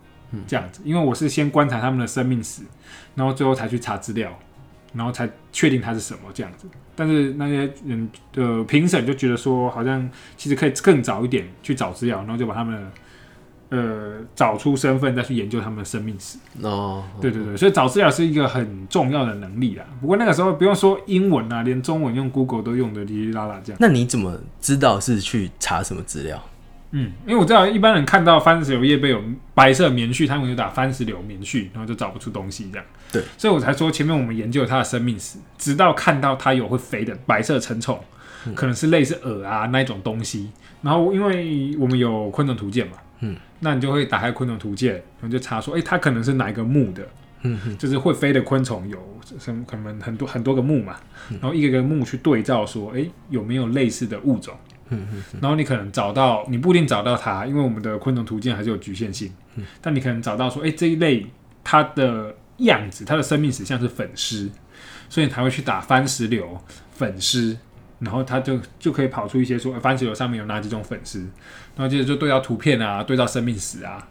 [0.47, 2.61] 这样子，因为我是先观察他们的生命史，
[3.15, 4.31] 然后最后才去查资料，
[4.93, 6.67] 然后才确定它是什么这样子。
[6.95, 12.91] 但是那些人的评审就觉得说，好像其实可以更早一点去找资料，然后就把他们
[13.69, 16.37] 呃找出身份，再去研究他们的生命史。
[16.61, 19.83] 哦，对对对，所以找资料是一个很重要的能力啦。
[19.99, 23.77] 不过那个时候不用说英文啊，连中文用 Google 都用的哩哩啦啦这样。
[23.81, 26.39] 那你怎么知道是去查什么资料？
[26.95, 29.19] 嗯，因为我知道一般人看到番石榴叶被有
[29.55, 32.85] 白色棉絮，他们就打番石榴棉絮，然后就找不出东西这样。
[33.11, 37.99] 对，所以我才说前面我们研究它的生命史，直到看到它有会飞的白色成虫，
[38.53, 40.51] 可能是类似蛾啊那一种东西。
[40.83, 47.03] 然后因为我们有昆虫图鉴嘛，嗯，那你就会打开昆虫图鉴，然后就查说，哎、它可能是哪一个目的。
[47.45, 48.97] 嗯哼，就是会飞的昆虫有
[49.37, 50.95] 什么可能很多很多个目嘛，
[51.29, 54.55] 然后一个一个目去对照说，哎、有没有类似的物种？
[55.41, 59.31] 然后你可能找到，你不一定找到它，因为我们的昆虫图鉴还是有局限性。
[59.81, 61.25] 但你可能找到说，哎、这一类
[61.63, 64.49] 它的样子，它的生命史像是粉虱，
[65.09, 66.59] 所以你才会去打番石榴
[66.91, 67.57] 粉虱，
[67.99, 71.19] 然后它就就可以跑出一些说，呃番石榴上面有哪几种粉虱，
[71.75, 74.07] 然后接着就对照图片啊，对照生命史啊。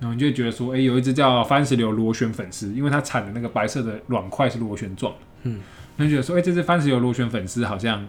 [0.00, 5.60] 然后你就会觉得说，哎、有一只叫番石榴螺旋粉丝，因为它产的那个白色的卵块是螺旋状的，嗯，
[5.96, 8.04] 那就觉得说，哎、这只番石榴螺旋粉丝好像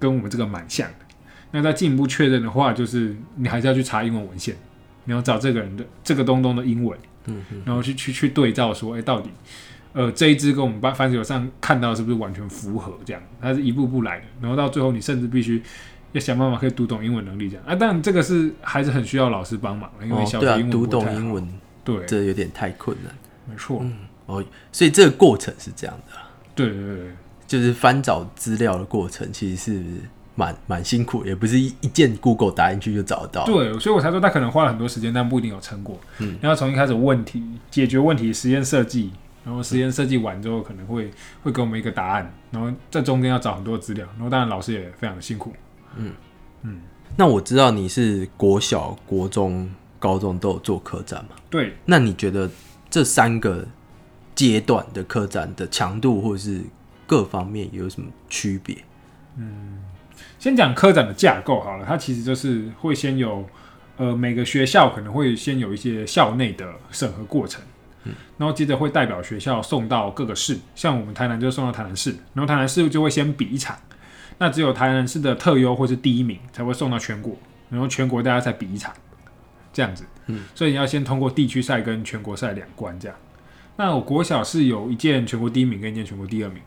[0.00, 1.06] 跟我们这个蛮像的。
[1.50, 4.54] 那再进一步确认的话，就是你还是要去查英文文献，
[5.04, 9.30] 你要找这个人的这个东东的英文，嗯嗯，然后去去去对照说，哎、到底
[9.94, 12.92] 呃这一只跟我们班番石榴上看到是不是完全符合？
[13.04, 15.62] 这样，它是一步步来的，然后到最后你甚至必须
[16.12, 17.74] 要想办法可以读懂英文能力这样啊。
[17.74, 21.48] 但这个是还是很需要老师帮忙的，因为小学英，文读懂英文
[21.82, 23.12] 对，这有点太困难
[23.48, 26.12] 没错，嗯哦，所以这个过程是这样的，
[26.54, 27.06] 对对对对。
[27.46, 29.82] 就是翻找资料的过程，其实是
[30.38, 33.44] 蛮蛮辛苦，也不是一一键 Google 打进去就找得到。
[33.44, 35.98] 对，所以我才说他可能花了很多时间，但不一定有成果。
[36.18, 39.10] 嗯，然后从一开始问题解决问题，实验设计，
[39.44, 41.10] 然后实验设计完之后可能会
[41.42, 45.52] 会给我们一个答案，然后在中间要找很多资料，然后当然老师也非常的辛苦。
[45.96, 46.12] 嗯
[46.62, 46.80] 嗯
[47.16, 51.34] 那我知道你是国小、国中、高中都有做科展嘛？
[51.50, 52.48] 对，那你觉得
[52.88, 53.66] 这三个
[54.36, 56.62] 阶段的客栈的强度或者是
[57.08, 58.76] 各方面有什么区别？
[60.38, 63.44] 先讲科展的架构好了，它其实就是会先有
[63.96, 67.62] 呃每个学校可能会先有一些校内的审核过程，
[68.36, 73.76] 然后接着会代表学校送到各个市，像我们台南就送到台南市，然后台南市就会先比一场，
[74.38, 77.36] 那只有台南市的特优或是第一名才会送到全国，
[77.68, 78.94] 然后全国大家再比一场，
[79.72, 83.16] 这样子，嗯，所以你要先通过地区赛跟全国赛两关这样。
[83.76, 86.62] 那我国小是有一件全国第一名跟一件全国第二名，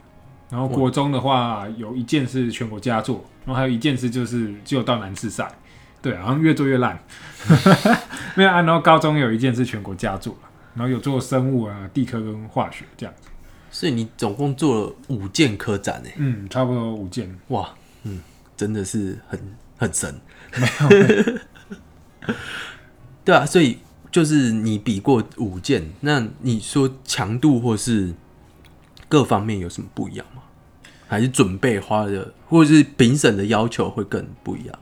[0.51, 5.49] 然后国中的话有一件是全国佳作，然后还有一件是就是只有到南市赛，
[6.01, 7.01] 对，好像越做越烂，
[8.35, 8.61] 没有啊。
[8.61, 10.37] 然后高中有一件是全国佳作，
[10.75, 13.15] 然后有做生物啊、地科跟化学这样，
[13.71, 17.33] 所以你总共做了五件科展诶，嗯，差不多五件。
[17.47, 18.19] 哇，嗯，
[18.57, 19.39] 真的是很
[19.77, 20.19] 很神。
[23.23, 23.77] 对啊，所以
[24.11, 28.13] 就是你比过五件，那你说强度或是
[29.12, 30.41] 各方面有什么不一样吗？
[31.06, 34.80] 还是准备花的，或者是评审的要求会更不一样？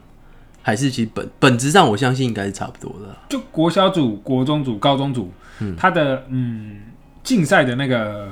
[0.62, 3.18] 还是其实本本质上，我相信应该是差不多的。
[3.30, 5.32] 就国小组、国中组、高中组，
[5.76, 6.82] 它的嗯
[7.24, 8.32] 竞赛的那个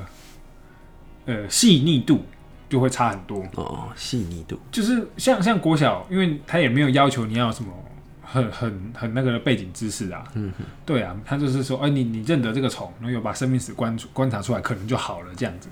[1.24, 2.24] 呃细腻度
[2.68, 3.44] 就会差很多。
[3.56, 7.72] 哦，细腻度，就是像像国小，因为他也没有要求你要什么
[8.30, 15.68] 很很很那个的背景知识啊，嗯哼，对啊，他就是说，哎、你你认得这个虫，然后有把生命史观观察出来，可能就好了这样子。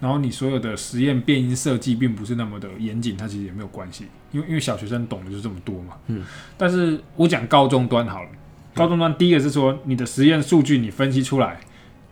[0.00, 5.94] 然后你所有的实验变音设计并不是那么的严谨，它其实也没有关系，因为因为小学生懂的就这么多嘛。
[6.06, 6.24] 嗯，
[6.56, 8.30] 但是我讲高中端好了，
[8.74, 11.60] 高中端第一个是说你的实验数据你分析出来，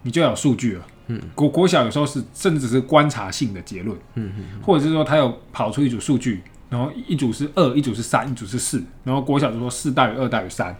[0.02, 0.86] 你就要有数据了。
[1.06, 3.96] 嗯，国国小有时候是甚至只是观察性的结论。
[4.16, 10.76] 嗯嗯，或者是说他有跑出一组数据，然后一组是二，一组是三，一组是四，然后国小就说四大于二大于三，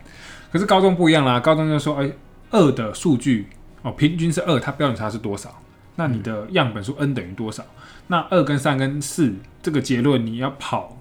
[0.53, 2.11] 可是高中不一样啦，高中就说哎
[2.51, 3.47] 二的数据
[3.83, 5.63] 哦平均是二，它标准差是多少？
[5.97, 7.65] 那你的样本数 n 等于多少？
[8.09, 10.99] 那二跟三跟四这个结论你要跑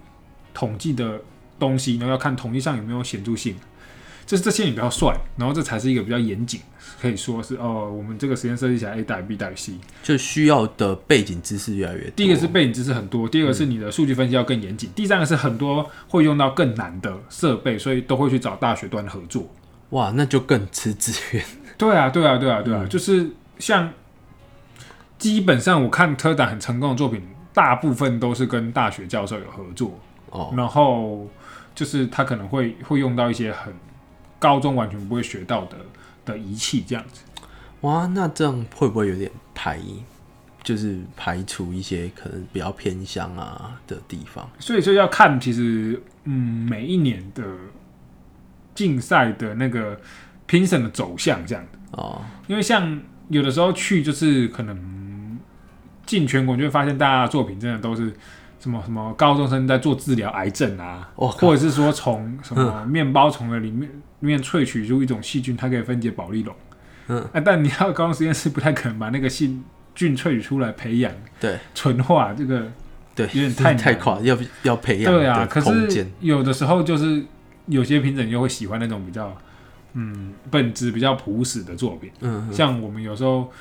[0.53, 1.21] 统计的
[1.59, 3.55] 东西，然后要看统计上有没有显著性。
[4.25, 6.59] 就是这些你比较帅，然后这才是一个比较严谨，
[6.99, 12.11] 可以说是哦，我们这个实验设计起来 A 大于 B 大于 C，就需要的背景知识越来越多。
[12.15, 19.47] 第一个是背景知识很多，第二个是你的数据分析要更严谨，第三个是很多会用到更难的设备，所以都会去找大学端合作。
[19.91, 21.45] 哇，那就更吃资源。
[21.77, 23.91] 对啊，对啊，对啊，对啊，就是像
[25.19, 27.21] 基本上我看特展很成功的作品，
[27.53, 29.99] 大部分都是跟大学教授有合作，
[30.31, 31.29] 哦，然后
[31.75, 33.71] 就是他可能会会用到一些很
[34.39, 35.77] 高中完全不会学到的
[36.25, 37.21] 的仪器这样子。
[37.81, 39.79] 哇，那这样会不会有点排，
[40.63, 44.49] 就是排除一些可能比较偏乡啊的地方？
[44.57, 47.43] 所以说要看，其实嗯，每一年的
[48.73, 49.99] 竞赛的那个
[50.47, 55.39] 评审的走向这样的，哦，因为像有的时候去就是可能
[56.05, 58.11] 进全国，就会发现大家的作品真的都是
[58.65, 63.87] 什么什么高中生在做治疗癌症啊，我或者是说从什么面包虫的里面
[64.21, 66.55] 里面萃取出一种细菌，它可以分解保利龙。
[67.09, 67.19] 嗯。
[67.31, 69.61] 啊，但你要高中实验室不太可能把那个细
[69.93, 71.59] 菌萃取出来培养对。
[71.75, 72.71] 纯化，这个
[73.13, 76.07] 对，有点太太夸，要要培养对啊，可是。
[76.19, 77.23] 有的时候就是
[77.67, 79.31] 有些评审又会喜欢那种比较
[79.93, 82.51] 嗯本质比较朴实的作品，嗯，嗯。
[82.51, 83.51] 像我们有时候，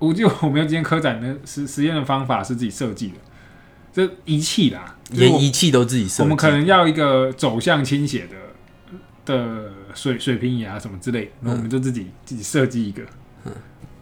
[0.00, 3.14] 我记得我们有今天科展的实实验的方法是自己设计的，
[3.94, 8.34] 这仪器啦，连仪器都自己设计，我们可能要一个走向倾斜的
[9.24, 13.04] 的水水平仪啊什么之类的，然后我们就自己、自己设计一个，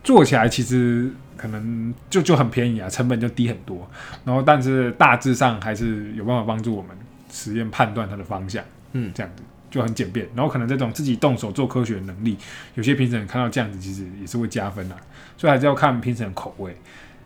[0.02, 3.86] 做起来其实可能就就很便宜啊，成本就低很多，
[4.24, 6.96] 然后但是大致上还是有办法帮助我们
[7.30, 9.12] 实验判断它的方向，嗯。
[9.14, 10.26] 这样子就很简便。
[10.34, 12.38] 然后可能这种自己动手做科学的能力，
[12.76, 14.96] 有些评审看到这样子，其实也是会加分的、
[15.36, 16.74] 所以还是要看评审的口味。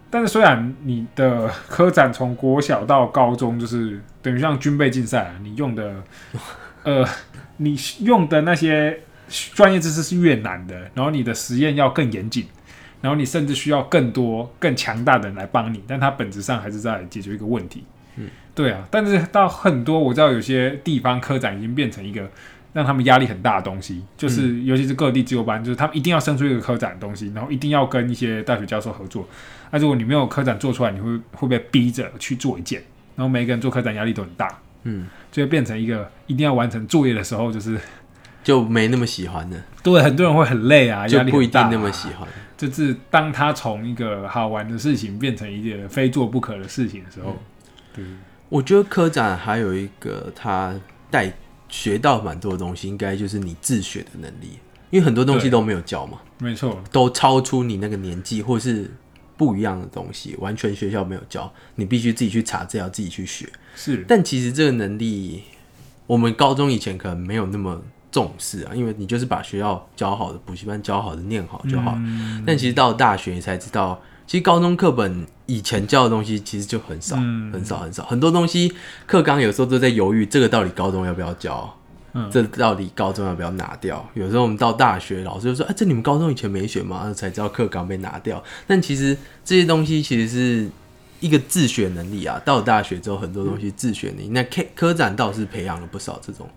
[0.09, 5.97] 但是虽然你的科展从国小到高中，就是等于像军备竞赛啊，你用的
[6.85, 7.05] 呃，
[7.57, 9.01] 你用的那些
[9.55, 12.47] 专业知识是越难的，然后你的实验要更严谨，
[13.01, 17.85] 然后你甚至需要更多更强大的人来帮你，但它本质上还是在解决一个问题。
[18.16, 22.31] 嗯，对啊，但是到很多我知道有些地方科展已经变成一个
[22.73, 29.29] 让他们压力很大的东西，就是尤其是各地自由班，就是他们一定要生出一个科展的东西，然后一定要跟一些大学教授合作。
[29.70, 32.83] 那如果你没有科展做出来，你会会被逼着去做一件，
[33.14, 37.79] 然后每个人做科展压力都很大，嗯，就会变成一个一定要完成作业的时候，就是
[38.44, 41.33] 就没那么喜欢的，对很多人会很累啊，就压力啊。
[41.33, 42.29] 不一定那么喜欢。
[42.57, 47.37] 就是当他从一个好玩的事情变成一件非做不可的事情的时候，
[47.94, 48.02] 对，
[48.48, 50.74] 我觉得科展还有一个他
[51.11, 51.31] 带
[51.68, 58.90] 学到蛮多的东西，应该就是你自学的能力，因为很多东西都没有教嘛，没错，都超出你那个年纪或是
[59.37, 63.49] 不一样的东西，完全学校没有教，你必须自己去查资料，自己去学。
[63.75, 65.42] 是，但其实这个能力，
[66.07, 71.94] 我们高中以前可能没有那么重视啊，因为你就是把学校教好的、补习班教好的念好就好。
[71.99, 78.05] 嗯但其实到了大学，你才知道，其实高中课本以前教的东西其实就很少，嗯很少，很少。
[78.07, 78.72] 很多东西
[79.07, 81.79] 课纲有时候都在犹豫，这个到底高中要不要教？
[82.16, 84.09] 嗯这到底高中要不要拿掉？
[84.14, 88.42] 有时候我们到大学，老师就说：“哎、这你们高中以前没学吗？”才知道课纲被拿掉。
[88.66, 90.70] 但其实这些东西其实是
[91.20, 92.40] 一个自学能力啊。
[92.44, 94.29] 到了大学之后，很多东西自学能力。
[94.31, 96.48] 那科科展倒是培养了不少这种。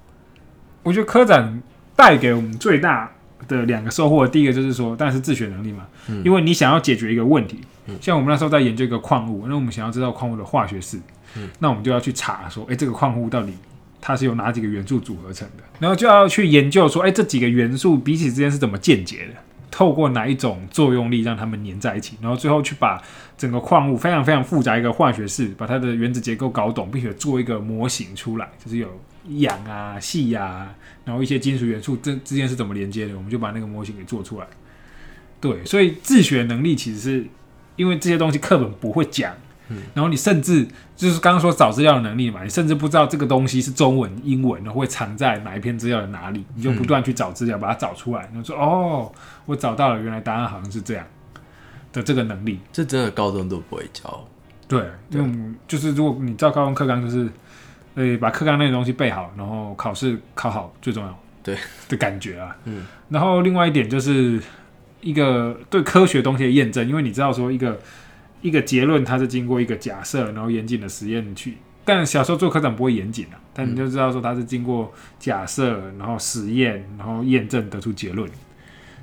[0.84, 1.62] 我觉得科展
[1.96, 3.12] 带给我们最大
[3.48, 5.86] 的两个收获，第一个就是说，当然是自学能力嘛，
[6.24, 7.60] 因为你想要解决一个问题，
[8.00, 10.98] 像我们那时候在研究一个矿物，那我们想要知道矿物的化学式，
[11.60, 13.54] 那我们就要去查说，哎、这个矿物到底
[14.02, 19.34] 它是由哪几个元素组合成的，然后就要去研究说，哎、这几个元素彼此之间是怎么间接的。
[19.72, 23.02] 透过哪一种作用力让它们粘在一起，然后最后去把
[23.38, 28.88] 整个矿物非常非常复杂一个化学式，把它的原子结构搞懂，并且做一个模型出来，就是有
[29.38, 30.74] 氧啊、硒啊，
[31.06, 34.48] 然后一些金属元素这之间是怎么连接的，我们就把那个模型给做出来。
[35.40, 37.28] 对，所以自学能力其实是
[37.76, 39.34] 因为这些东西课本不会讲，
[39.94, 49.12] 然后你甚至就是刚刚说找资料的能力嘛，你甚至不知道这个东西是中文、英文，然后会藏在哪一篇资料的哪里，你就不断去找资料，把它找出来，然后说哦，
[49.46, 51.06] 我找到了，原来答案好像是这样
[51.94, 52.60] 的这个能力。
[52.72, 54.28] 这真的高中都不会教。
[54.68, 54.80] 对，
[55.10, 57.30] 因为我们就是如果你照高中课纲，就是
[57.96, 61.20] 呃把课纲内的东西背好，然后考试考好最重要。
[61.42, 62.86] 对 的感觉啊，嗯。
[63.08, 64.40] 然后另外一点就是
[65.02, 67.80] 一个对科学东西的验证，因为你知道说一个
[68.42, 71.58] 一个结论它是经过一个假设，然后严谨的实验去。
[71.86, 78.30] 但小时候做科长不会严谨啊，但你就知道说它是经过假设，然后实验，然后验证得出结论。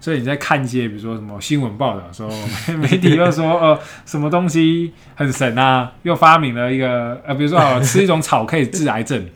[0.00, 2.30] 所以你在看一些，比如说什么新闻报道的时候，
[2.78, 9.26] 媒体又说呃什么东西很神啊，又发明了一个呃，比如说哦 吃一种草可以治癌症，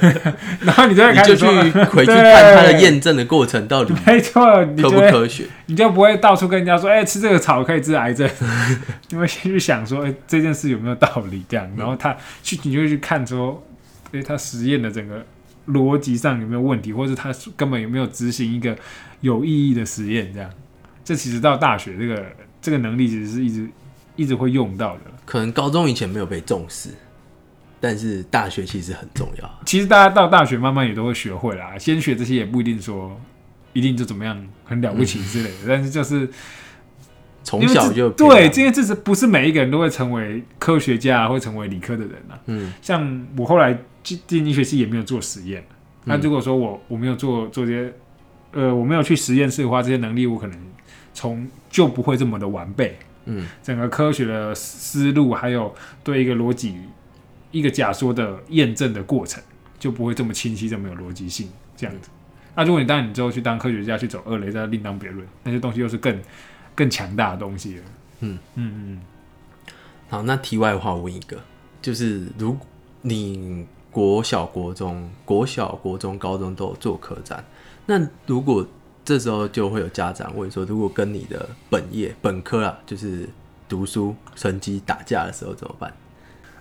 [0.60, 1.52] 然后你就会说，
[1.86, 5.44] 回去看它的验证的过程到底没错，你科就不科学。
[5.70, 8.26] 你就不会到处跟人家说，哎、吃这个草可以治癌症，
[9.10, 11.42] 你会先去想说，哎、这件事有没有道理？
[11.46, 13.62] 这样，然后他去，你就去看说，
[14.12, 15.22] 哎、他实验的整个
[15.68, 18.76] 逻辑上有没有问题，或者他根本有没有执行一个
[19.20, 20.50] 有意义的实验这样。
[21.04, 22.26] 这其实到大学这个
[22.60, 23.68] 这个能力其实是一直
[24.16, 25.00] 一直会用到的。
[25.24, 26.90] 可能高中以前没有被重视，
[27.80, 29.60] 但是大学其实很重要。
[29.64, 33.18] 其实大家到大学慢慢也都会学会啦，先学这些也不一定说
[33.72, 36.28] 一定就怎么样很了不起之类的，但是就是
[37.44, 42.40] 从小就培对养这件事是不是每一个人都会成为科学家，会成为理科的人啊？
[42.46, 43.78] 嗯像我后来
[44.16, 45.62] 进进医学系也没有做实验，
[46.04, 47.92] 那如果说我我没有做做这些，
[48.52, 50.58] 呃，我没有去实验室的话，这些能力我可能
[51.12, 52.98] 从就不会这么的完备。
[53.26, 56.74] 嗯，整个科学的思路，还有对一个逻辑、
[57.50, 59.42] 一个假说的验证的过程，
[59.78, 62.08] 就不会这么清晰，这么有逻辑性这样子。
[62.54, 66.18] 那、如果你当然你之后去当科学家，去走二雷，再另当别论，那些东西又是更
[66.74, 67.82] 更强大的东西了。
[68.20, 69.00] 嗯嗯嗯，
[70.08, 71.38] 好，那题外话问一个，
[71.82, 72.56] 就是如
[73.02, 73.66] 你
[73.98, 77.44] 国小、国中、国小、国中、高中都有做客展，
[77.86, 78.64] 那如果
[79.04, 83.28] 这时候就会有家长问说，如果跟你的本业本科啊，就是
[83.68, 85.92] 读书成绩打架的时候怎么办？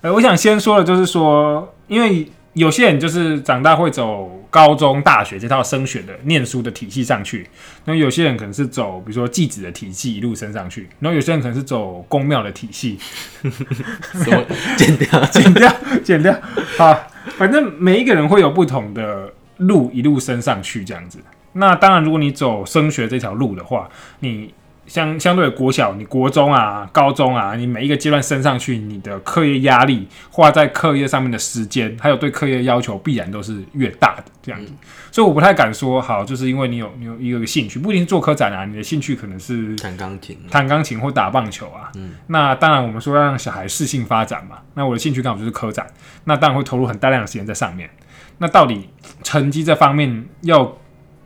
[0.01, 7.47] 呃，我想先说的就是说，因为有些人就是长大会走高中、大学这套升学的念书的体系上去，
[7.85, 12.97] 那有些人可能是走比如说继子的体系一路升上去，然后有些人可能是走公庙的体系，
[13.43, 14.43] 什么
[14.75, 15.23] 剪掉？
[15.29, 16.35] 剪掉，剪掉。
[16.79, 16.97] 好，
[17.37, 21.19] 反正每一个人会有不同的路一路升上去这样子。
[21.53, 24.53] 那当然，如果你走升学这条路的话，你
[24.87, 34.71] 相相对的国小、你国中啊、高中啊，你每一个阶段升上去，你的课业压力、花在课业上面的时间，还有对课业要求，必然都是越大的这样子。
[35.11, 40.37] 所以我不太敢说好，就是因为你有你有一个兴趣，不一定是做科展啊，你的兴趣可能是弹钢琴？
[40.49, 41.91] 弹钢琴或打棒球啊。
[41.95, 44.59] 嗯那当然，我们说要让小孩适性发展嘛。
[44.73, 45.85] 那我的兴趣刚好就是科展，
[46.23, 47.89] 那当然会投入很大量的时间在上面。
[48.37, 48.87] 那到底
[49.23, 50.77] 成绩这方面要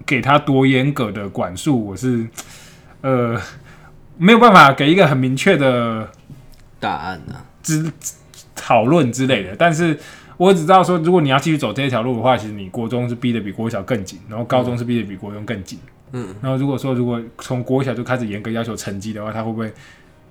[0.06, 2.26] 给他多严格的管束，我是
[3.02, 3.40] 呃
[4.18, 6.10] 没有办法给一个很明确的
[6.80, 7.92] 答案啊，之
[8.56, 9.56] 讨论之类的。
[9.56, 9.97] 但是
[10.38, 15.80] 我只知道说，如果你要继续走这一条路的话，其实你国中是逼得比国小更紧，然后高中是逼得比国中更紧。
[16.12, 19.72] 嗯，然后如果说如果从国小就开始严格要求成绩的话，他会不会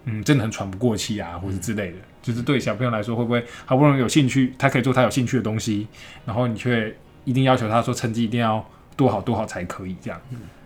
[0.05, 1.97] 嗯真的很喘不过气啊，或者之类的？
[2.23, 5.89] 就是对小朋友来说，会不会好不容易有兴趣，他可以做他有兴趣的东西，
[6.27, 6.95] 然后你却
[7.25, 8.62] 一定要求他说成绩一定要
[8.95, 10.21] 多好多好才可以这样。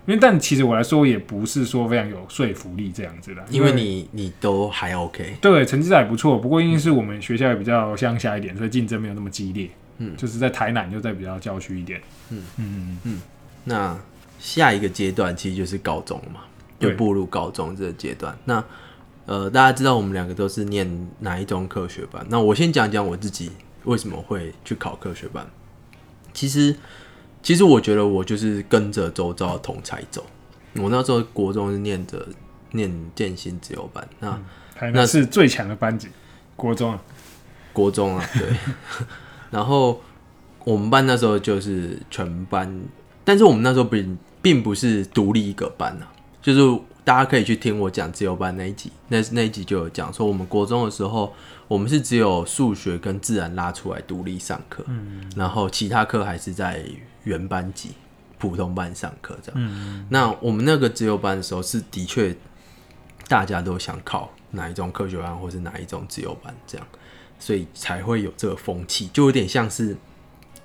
[0.07, 9.71] 因为但其实我来说也不是说非常有说服力这样子的，因为你你都还 OK，对成绩还不错，不过因为是我们学校也比较乡下一点，所以竞争没有那么激烈。
[9.97, 12.03] 嗯，就是在台南就在比较郊区一点。
[12.29, 13.21] 嗯嗯嗯。
[13.65, 13.99] 那
[14.39, 16.41] 下一个阶段其实就是高中嘛，
[16.79, 18.37] 就步入高中这个阶段。
[18.45, 18.63] 那
[19.25, 22.27] 呃，大家知道我们两个都是念哪一种科学班？
[22.29, 23.51] 那我先讲讲我自己
[23.85, 25.47] 为什么会去考科学班。
[26.35, 26.77] 其实。
[27.45, 30.25] 其实我觉得我就是跟着周遭的同才走。
[30.77, 32.27] 我那时候国中是念着
[32.73, 34.41] 念建新自由班，那
[34.93, 36.09] 那是最强的班级。
[36.57, 37.03] 国中啊，
[37.73, 38.49] 国中啊，对。
[39.53, 40.01] 然后
[40.65, 42.83] 我们班那时候就是全班，
[43.25, 51.33] 但是我们那时候并并不是独立一个班啊，就是大家可以去听我讲自由班那一集，那那一集就有讲说，我们国中的时候，
[51.69, 56.85] 我们是只有数学跟自然拉出来独立上课，嗯，然后其他课还是在。
[57.25, 57.93] 原班级、
[58.37, 62.37] 普通班上课这样，嗯，那我们那个自由班的时候是的确
[63.27, 66.87] 大家都想考哪一种科学班或是哪一种自由班这样，
[67.39, 69.97] 所以才会有这个风气，就有点像是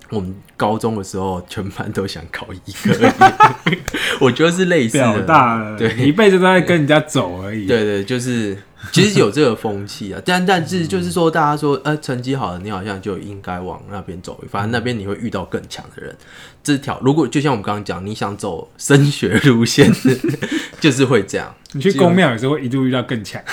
[0.09, 3.13] 我们高中的时候全班都想考一个，
[4.19, 8.57] 我觉得是类似的，对，一辈子都在跟人家走而已，对 对，就是。
[8.93, 16.15] 其实有这个风气啊，但但是就是说，大家说，呃，成绩好的你好像就应该往那边走，反正那边你会遇到更强的人。
[16.63, 19.91] 这条如果就像我们刚刚讲，你想走升学路线，
[20.79, 21.53] 就是会这样。
[21.73, 23.43] 你去公庙也是会一度遇到更强。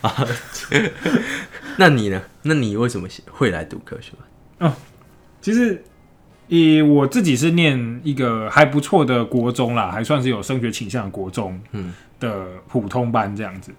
[0.00, 0.26] 啊，
[1.76, 2.22] 那你呢？
[2.44, 4.12] 那你为什么会来读科学？
[4.62, 4.72] 哦，
[5.40, 5.84] 其实
[6.48, 11.60] 以我自己是念一个还不错的国中啦，还算是有升学倾向的国中。
[11.72, 11.92] 嗯。
[12.22, 13.72] 的普通班这样子，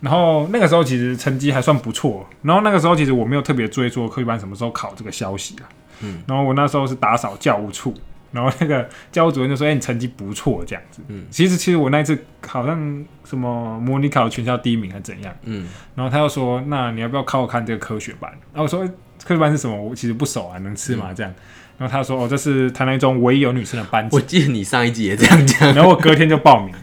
[0.00, 5.66] 然后那个时候其实成绩还算不错，然后那个时候其实我没有特别追说科学班什么时候考这个消息啊，
[6.02, 7.92] 嗯，然后我那时候是打扫教务处，
[8.30, 12.16] 然后那个教务主任就说：“哎，你成绩不错，这样子。”嗯，其实其实我那一次
[12.46, 15.66] 好像什么模拟考全校第一名还是怎样，嗯，
[15.96, 18.88] 然后他又说：“那你要不要考看这个科学班？”然后我说
[19.24, 19.80] ：“科学班是什么？
[19.80, 21.32] 我其实不熟啊，能吃吗？”这样。
[21.78, 26.74] 然后他说：“哦，这是台南中唯一有女生的班级。”我记得你上一集也这样讲， 然后我隔天就报名，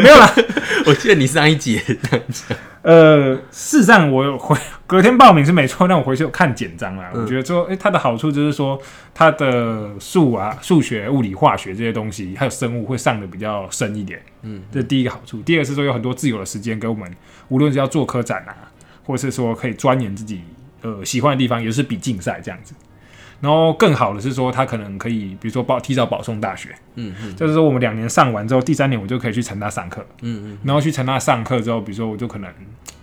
[0.00, 0.32] 没有啦。
[0.86, 2.56] 我记得你上一集也这样讲。
[2.82, 7.10] 呃，事实上我回隔天报名是没错，但我回去有看简章啊。
[7.14, 8.80] 我觉得说，哎，它的好处就是说，
[9.12, 14.22] 它的数啊、数学、物理、化学这些东西，还有生物会上的比较深一点。
[14.42, 15.40] 嗯，这是第一个好处。
[15.40, 17.10] 第二个是说，有很多自由的时间给我们，
[17.48, 18.70] 无论是要做科展啊，
[19.04, 20.42] 或者是说可以钻研自己
[20.84, 22.72] 呃喜欢的地方，也是比竞赛这样子。
[23.40, 32.50] 然后更好的是说，他可能可以，比如说保提早保送大学，嗯嗯，就是说我们两年上完之后，第三年我就可以去成大上课，嗯嗯，然后去成大上课之后，比如说我就可能，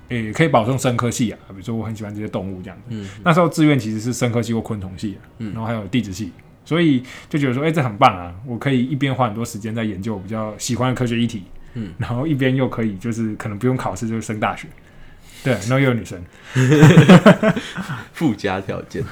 [0.08, 6.32] 诶，可以保送生科系啊，比如说我很喜欢这些动物这样子，嗯，那时候志愿其实是生科系或昆虫系，嗯，然后还有地质系，
[6.66, 11.44] 所以就觉得说，哎，这很棒啊，我可以一边花很多时间在研究比较喜欢的科学议题，
[11.76, 14.68] 嗯，然后一边又可以就是可能不用考试就升大学，
[15.44, 16.24] 对，然后又有女生，
[18.14, 19.04] 附加条件。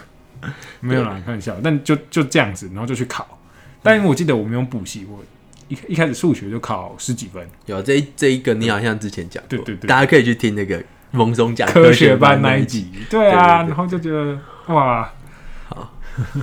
[0.79, 1.57] 没有啦，开玩笑。
[1.63, 3.39] 但就就这样子，然后就去考。
[3.81, 5.23] 但我记得我没有补习，我
[5.67, 7.45] 一一开始数学就考十几分。
[7.65, 12.91] 有这这一个，你好像之前讲过，对对对，大家可以去听那个蒙松讲科学班那一集。
[13.09, 15.11] 对啊，然后就觉得哇，
[15.67, 15.93] 好。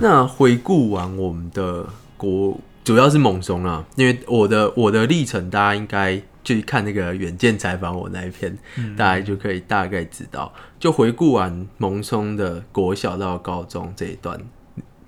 [0.01, 6.21] 那回顾完我们的国，主要是蒙松啊，因为我的我的历程，大家应该。
[6.55, 8.57] 去看那个远见采访我那一篇，
[8.95, 10.53] 大家就可以大概知道。
[10.79, 14.39] 就回顾完蒙松的国小到高中这一段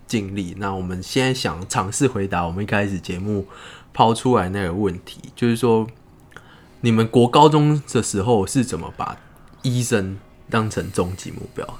[0.05, 3.47] 经历，那我们现在想尝试回答我们一开始节目
[3.93, 5.87] 抛出来那个问题，就是说，
[6.81, 9.15] 你们国高中的时候是怎么把
[9.61, 10.17] 医生
[10.49, 11.79] 当成终极目标？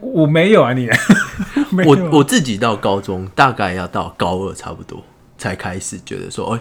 [0.00, 0.88] 我没有啊，你
[1.86, 5.04] 我我自己到高中大概要到高二差不多
[5.36, 6.60] 才开始觉得说，哎。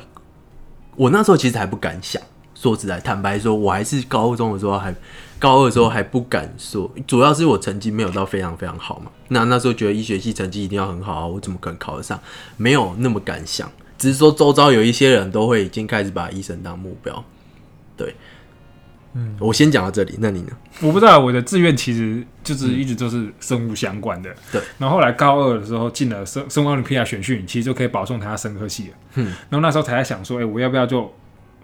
[0.98, 2.20] 我那时候其实还不敢想，
[2.56, 4.93] 说实在，坦白说，我还是高中的时候还
[5.39, 9.12] 高二的时候还不敢说，主要是我成绩没有到非常非常好嘛。
[9.28, 12.20] 那那时候觉得医学系成绩一定要很好啊，我怎么可能考得上？
[12.58, 17.24] 没有那么敢想，只是说周遭有一些人都会已经开始把医生当目标。
[17.95, 18.16] 对，
[19.20, 20.49] 嗯，我先讲到这里，那你呢？
[20.82, 24.30] 我不知道，我的志愿其实就是一直都是生物相关的。
[24.51, 28.93] 对，然后后来高二的时候进了生生物奥林匹亚选训，其实就可以保送他生科系了。
[29.15, 31.11] 嗯，然后那时候才在想说，哎，我要不要就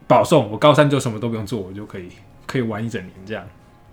[0.07, 0.51] 保送？
[0.51, 2.09] 我高三就什么都不用做，我就可以
[2.47, 3.43] 可以玩一整年这样。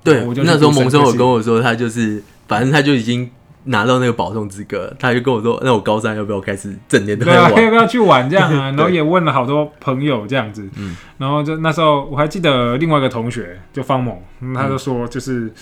[0.02, 3.30] 对，我就那时候蒙生我跟我说，他就是反正他就已经
[3.64, 8.70] 拿到那个保送资格，他就跟我说，那我高三要不要开始整年都对啊，要不要去玩这样啊？
[8.76, 14.22] 然后也问了好多朋友这样子，嗯，然后就那时候我还记得另外一个同学就方某，
[14.54, 15.52] 他就说就是。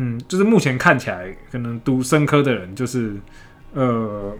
[0.00, 3.16] 嗯，就是目前看起来，可能读生科的人，就是
[3.74, 4.32] 呃，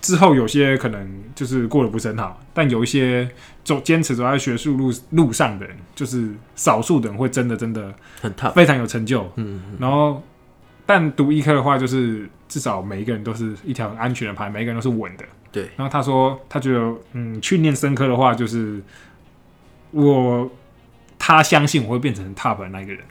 [0.00, 3.28] 之后有些可能就是过得不是很好，但有一些
[3.62, 8.32] 走坚持走在学术路路上的人，就是少数的人会真的真的很。
[8.54, 9.30] 非常有成就。
[9.36, 10.20] 嗯，然后，
[10.84, 15.24] 但读医科的话，就是至少每一个人都是一条很安全的牌，每一个人都是稳的。
[15.50, 15.64] 对。
[15.76, 18.82] 然后他说，他觉得，嗯，去念生科的话，就是
[19.90, 20.50] 我
[21.18, 23.02] 他相信我会变成 top 的那一个人，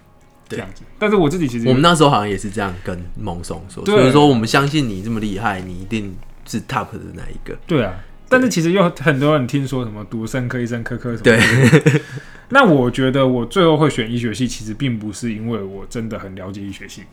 [0.50, 0.84] 这对样子。
[1.00, 6.16] 但是我自己其实我们那时候好像也是这样跟蒙松说，对所以说我们相信你这么厉害，你一定
[6.46, 7.58] 是 top 的那一个。
[7.66, 7.94] 对啊。
[8.28, 12.02] 但是其实有很多人听说什么读生科、医生科科什么对，
[12.48, 17.04] 那我觉得我最后会选医学系，其实并不是因为我真的很了解医学系，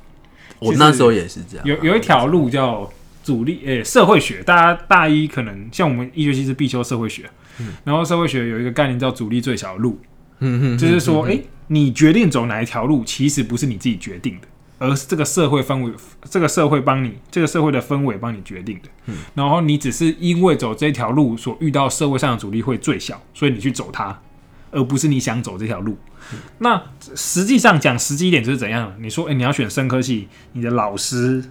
[0.61, 2.91] 我那时候也是这样，有有一条路叫
[3.23, 7.29] 主力诶、社会学，大家大一可能像我们医学系是必修社会学，
[7.61, 10.01] 嗯然后社会学有一个概念叫阻力最小的路，
[10.41, 14.49] 嗯哼，就是说，诶、你决定走哪一条路，其实不是你自己决定的，
[14.79, 15.93] 而是这个社会氛围，
[16.31, 18.89] 这个社会帮你，这个社会的氛围帮你决定的。
[19.07, 24.19] 嗯然后你只是因为走这条路所遇到社会上的阻力会最小，所以你去走它，
[24.71, 25.99] 而不是你想走这条路。
[26.59, 26.83] 那
[27.15, 28.93] 实际上讲实际一点就是怎样？
[29.01, 31.43] 你说，诶、你要选生科系，你的老师、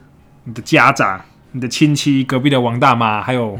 [0.43, 3.59] 你的家长、你的亲戚、隔壁的王大妈，还有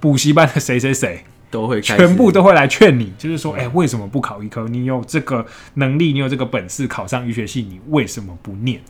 [0.00, 4.68] 补习班的谁谁谁，都会全部都会来劝你，就是说，哎、为什么不考医科？
[4.68, 5.44] 你有这个
[5.74, 8.80] 能力，你有这个本事考上医学系，你为什么不念？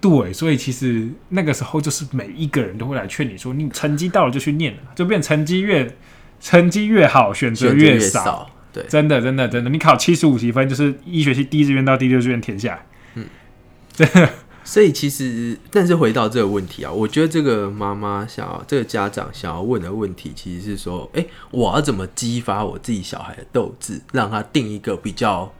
[0.00, 5.96] 对，所以其实那个时候就是每一个人都会来劝你说，你成绩到了就去念了，就变成绩越
[6.40, 8.50] 成绩越好，选择选择越少。
[8.74, 12.86] 少，对，真的，真的，真的，你考七十五积分，就是一学期第一志愿到第六志愿填下来。
[13.14, 14.28] 嗯。
[14.64, 25.52] 所以其实，但是回到这个问题啊，我觉得这个妈妈想要，这个家长想要问的问题，其实是说，哎、我要怎么激发我自己小孩的斗志，让他定一个比较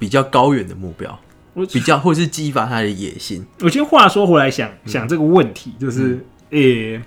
[0.00, 1.16] 比较高远的目标，
[1.52, 3.46] 我比较或是激发他的野心。
[3.60, 4.88] 我先话说回来想嗯。
[4.88, 7.00] 想这个问题，就是诶、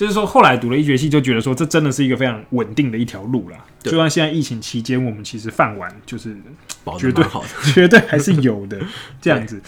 [0.00, 3.58] 就是说后来读了医学系，就觉得说这真的是一个非常稳定的一条路啦。
[3.80, 6.34] 就算现在疫情期间，我们其实饭碗就是
[6.82, 8.80] 保 绝对好的，绝对还是有的
[9.20, 9.60] 这样子。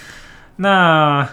[0.57, 1.29] 那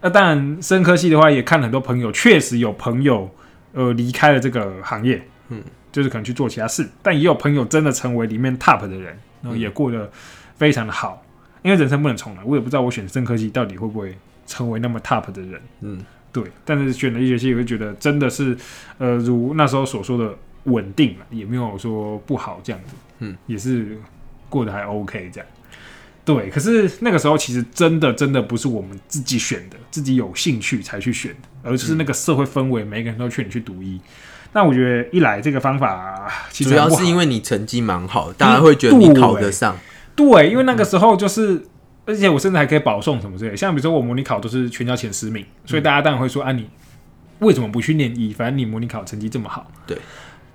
[0.00, 3.28] 那当然，生科系的话，也看很多朋友，确实有朋友
[3.72, 5.60] 呃离开了这个行业，嗯，
[5.90, 10.08] 就是可能去做其他事，但也有朋友真的成为里面 top 的人，然后也过得
[10.56, 11.24] 非常的好。
[11.62, 14.16] 因为人生不能重来，我也不知道我选生科系到底会不会
[14.46, 15.60] 成为那么 top 的人。
[15.80, 15.98] 嗯，
[16.40, 18.56] 对，但是选了一学期，我会觉得真的是，
[18.98, 20.34] 呃，如那时候所说的
[20.64, 23.98] 稳定了，也没有说不好这样子，嗯，也是
[24.48, 25.48] 过得还 OK 这样。
[26.24, 33.98] 对，可是那个时候其实真的真的不是我们自己选的，自己有兴趣才去选的，而是那个社会氛围，每个人都劝你去读医。
[34.52, 39.76] 那我觉得一来这个方法其实主要是因为你成绩蛮好，大家会觉得你考得上。
[40.14, 41.62] 对，因为那个时候就是，
[42.08, 43.56] 而且我甚至还可以保送什么之类的。
[43.56, 46.66] 像比如说我模拟考都是全校前十名，所以大家当然会说啊，你
[47.40, 48.32] 为什么不去念医？
[48.32, 49.70] 反正你模拟考成绩这么好。
[49.86, 49.98] 对。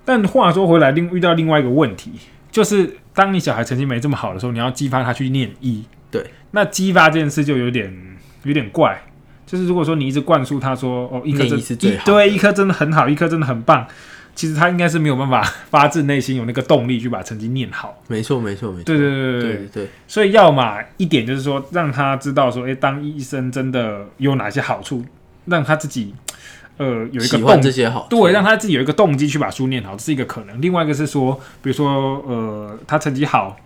[0.04, 2.10] 但话说回来，另遇到另外一个问题，
[2.50, 5.84] 就是当你小孩成绩没这么好的时候，你要激发他去念医。
[6.10, 6.26] 对。
[6.50, 7.94] 那激发这件事就有点
[8.42, 9.00] 有点怪，
[9.46, 13.86] 就是如果说你一直灌输他说哦，一科念真医是最好对，一科真的很好，一科真的很棒。
[14.34, 17.96] 其实他应该是没有办法 发自内心有那个动力去把成绩念好。
[18.08, 18.84] 没错，没错，没错。
[18.84, 25.04] 对对对对对对对，所以要么一点就是说，让他知道说，诶，当医生真的有哪些好处，
[25.46, 26.14] 让他自己
[26.76, 30.60] 呃有一个动这些好，对，让他自己有一个动机去把书念好，这是一个可能。
[30.60, 33.56] 另外一个是说，比如说呃，他成绩好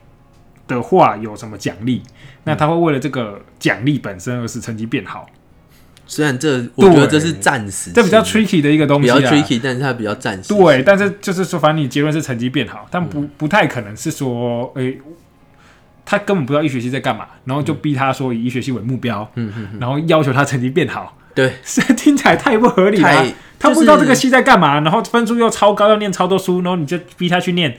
[0.67, 2.03] 的话有什么奖励，
[2.45, 5.27] 那他会为了这个奖励本身而使成绩变好，
[6.11, 9.31] 虽然这我觉得这是暂时的，这比较 tricky 的一个东西比较。
[9.31, 10.55] tricky，但是它比较暂时。
[10.55, 14.99] 对，但是就是说，反正你结论是成绩变好，但不不太可能是说，诶、
[16.07, 23.27] 他根本不知道医学系在干嘛，然后就逼他说以医学系为目标，嗯嗯，然后要求他成绩变好，对，这听起来太不合理了
[23.59, 27.77] 他不知道这个系在干嘛，然后分数又超高，要念超多书，然后你就逼他去念，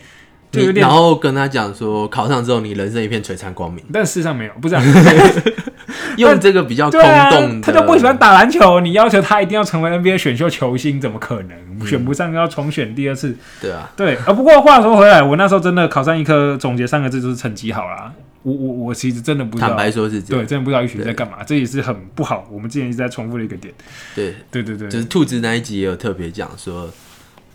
[0.51, 0.95] 就有点然。
[0.95, 4.83] 后跟他讲说，考上之后你人生一片璀璨光明，但事实上没有，不是、啊，
[6.17, 11.87] 用这个比较空洞，的，他就不喜欢打篮球，你要求他一定要成为 NBA 选秀球星，怎么可能？
[11.87, 18.11] 选不上要重选第二次，对啊，对，啊，不过话说回来，我那时候真的考上一科，总结三个字就是成绩好啦。
[18.41, 22.47] 我我我其实真的不知道，坦白说是这对，真的不知道一群在干嘛，这也是很不好。
[22.51, 23.73] 我们之前一直在重复的一个点。
[24.15, 26.89] 对，对对对，就是兔子那一集也有特别讲说，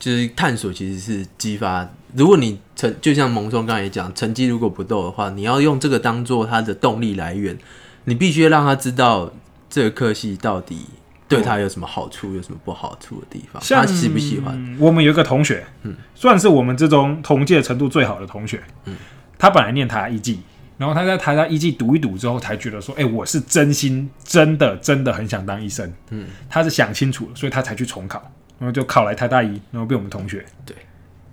[0.04, 1.88] 就是探索其实是激发。
[2.14, 7.56] 如果你成就像蒙松刚才也讲，成绩如果不够的话，你要用这个当做他的动力来源，
[8.04, 9.32] 你必须让他知道
[9.70, 10.84] 这个科系到底
[11.26, 14.54] 对他有什么好处，有什么不好处的地方，他喜不喜欢？
[14.54, 18.94] 嗯我们有一个同学，嗯，算是我们之中同届程度最好的同学，嗯，
[19.38, 20.40] 他本来念台大一技，
[20.76, 25.90] 然后他在台大一技读一读之后，才觉得说，哎、我是真心真的真的很想当医生。
[26.10, 28.22] 嗯，他是想清楚了，所以他才去重考，
[28.58, 30.44] 然后就考来台大医，然后被我们同学。
[30.64, 30.76] 对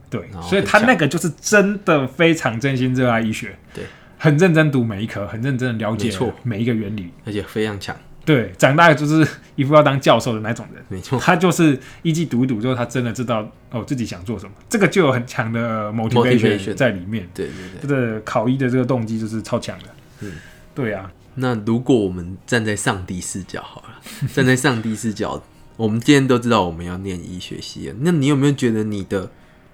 [0.10, 3.86] 对所以他那个就是真的非常真心热爱医学，对，
[4.18, 7.10] 很认真读每一科，很认真的了解错每一个原理。
[7.26, 7.96] 而且非常强，
[8.26, 10.84] 对，长大就是一副要当教授的那种人。
[10.90, 17.26] 没错，他就是一季读一读之后，他真的知道哦自己想做什么，这个就有很强的 Motivation 在里面。
[17.34, 17.82] 对对对。
[17.82, 19.86] 这个考医的这个动机就是超强的。
[20.20, 20.34] 嗯，
[20.76, 25.42] 对啊，那如果我们站在上帝视角好了，站在上帝视角，
[25.82, 29.32] 我们今天都知道我们要念医学系了，那你有没有觉得你的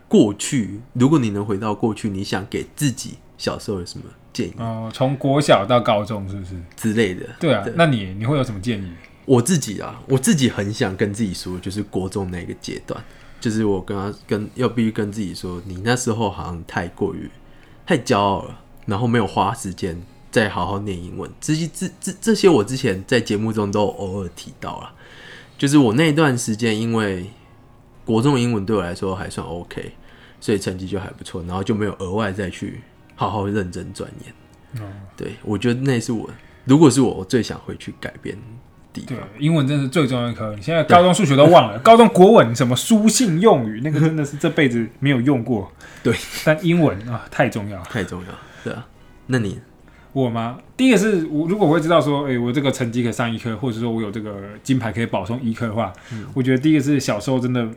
[0.08, 6.56] 过去，如果你能回到过去，你想给自己小时候有什么建议哦，从国小到高中是不是？
[6.78, 7.28] 之类的？
[7.42, 8.90] 对啊，对那你你会有什么建议？
[9.26, 13.04] 我自己啊，我自己很想跟自己说，就是国中那个阶段，
[13.42, 17.30] 就是我跟他跟要必须跟自己说，你那时候好像太过于
[17.86, 20.02] 太骄傲了，然后没有花时间
[20.32, 21.30] 再好好念英文。
[21.42, 24.94] 这些这这这些我之前在节目中都偶尔提到了，
[25.58, 27.26] 就是我那段时间因为
[28.06, 29.92] 国中英文对我来说还算 OK，
[30.40, 32.82] 所以成绩就还不错，然后就没有额外再去
[33.16, 34.84] 好好认真钻研。
[34.84, 36.30] 哦，对我觉得那是我，
[36.66, 38.42] 如果是我，我最想回去改变的
[38.94, 40.54] 地对方。，英文真是最重要一科。
[40.56, 45.72] 你现在高中数学都忘了，高中国文什么书信用语，那个真的是这辈子没有用过。
[46.04, 47.82] 对，但英文啊太重要。
[47.84, 48.28] 太重要，
[48.64, 48.86] 对啊。
[49.26, 49.60] 那你
[50.24, 50.58] 我吗？
[50.76, 55.94] 第一个是我如果我会知道说，诶，我这个成绩可以上一科，或者说我有这个金牌可以保送一科的话，
[56.34, 57.68] 我觉得第一个是小时候真的，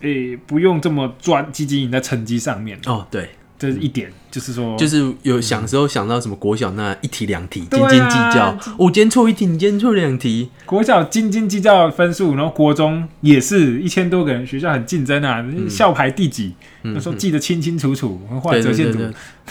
[0.00, 3.28] 诶，不用这么专积极赢在成绩上面，哦，对，
[3.60, 16.54] 这是一点，就是说，就是有想时候想到什么国小那一题两题斤斤计较，我今天错一题，你今天错两题，国小斤斤计较分数，然后国中也是一千多个人，学校很竞争啊，校排第几，
[16.84, 18.98] 嗯那时候记得清清楚楚，画折线图。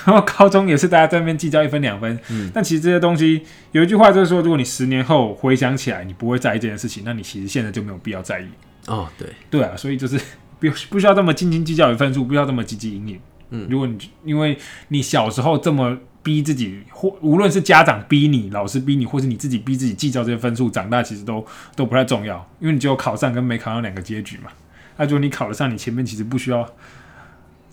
[0.03, 2.49] 然后高中也是大家在那边计较一分两分，嗯。
[2.51, 3.43] 但其实这些东西
[3.73, 8.45] 有一句话就是说，如果你十年后回想起来，你不会在意这件事情，那你其实现在就没有必要在意。
[8.87, 10.17] 哦对，对啊，所以就是
[10.59, 13.19] 不不需要这么斤斤计较于分数，不需要这么积极营营。
[13.51, 14.57] 嗯如果你因为
[14.89, 21.45] 你小时候这么逼自己，或无论是家长逼你、老师逼你，或是你自己逼自己计较这些分数，长大其实都
[21.75, 24.51] 都不太重要，因为你只有考上跟没考上两个结局嘛。
[24.97, 26.69] 那如果你考得上，你前面其实不需要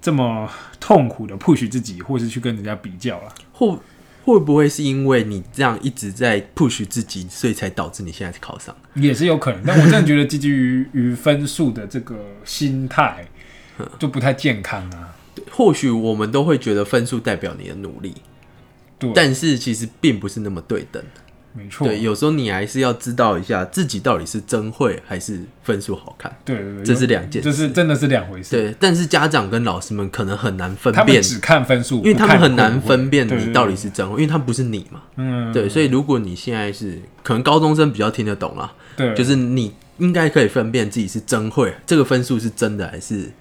[0.00, 0.48] 这么
[0.78, 3.34] 痛苦的 push 自己，或是去跟人家比较了。
[3.52, 3.78] 或
[4.22, 8.74] 会不会是因为你这样一直在 push 自己，所以才导致你现在考上？
[8.94, 13.26] 也是有可能，但我真的觉得积极于于分数的这个心态
[13.98, 15.15] 就不太健康啊。
[15.50, 18.14] 或许我们都会觉得分数代表你的努力，
[18.98, 21.02] 对，但是其实并不是那么对等。
[21.58, 26.30] 没错，对，有时候你还是要知道一下自己到底是真会还是分数好看。
[26.44, 28.50] 对对对，这是两件这是真的是两回事。
[28.50, 35.00] 对，但是家长跟老师们可能很难分辨，只看分数，因为他们很难分辨你到底是真会，因为他不是你嘛。
[35.16, 43.32] 嗯，对，所以如果你现在是可能高中生比较听得懂啦，对，就是你应该可以分辨自己是真会，这个分数是真的还是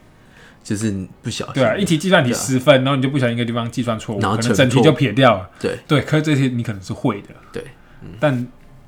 [0.66, 0.91] 就是
[1.22, 1.53] 不小心。
[1.53, 5.49] 对啊，一题计算题十分，然后你就不小心一个地方计算错误，然后可能整题就撇掉了。
[5.59, 7.63] 对对，可是这些你可能是会的，对，
[8.20, 8.45] 但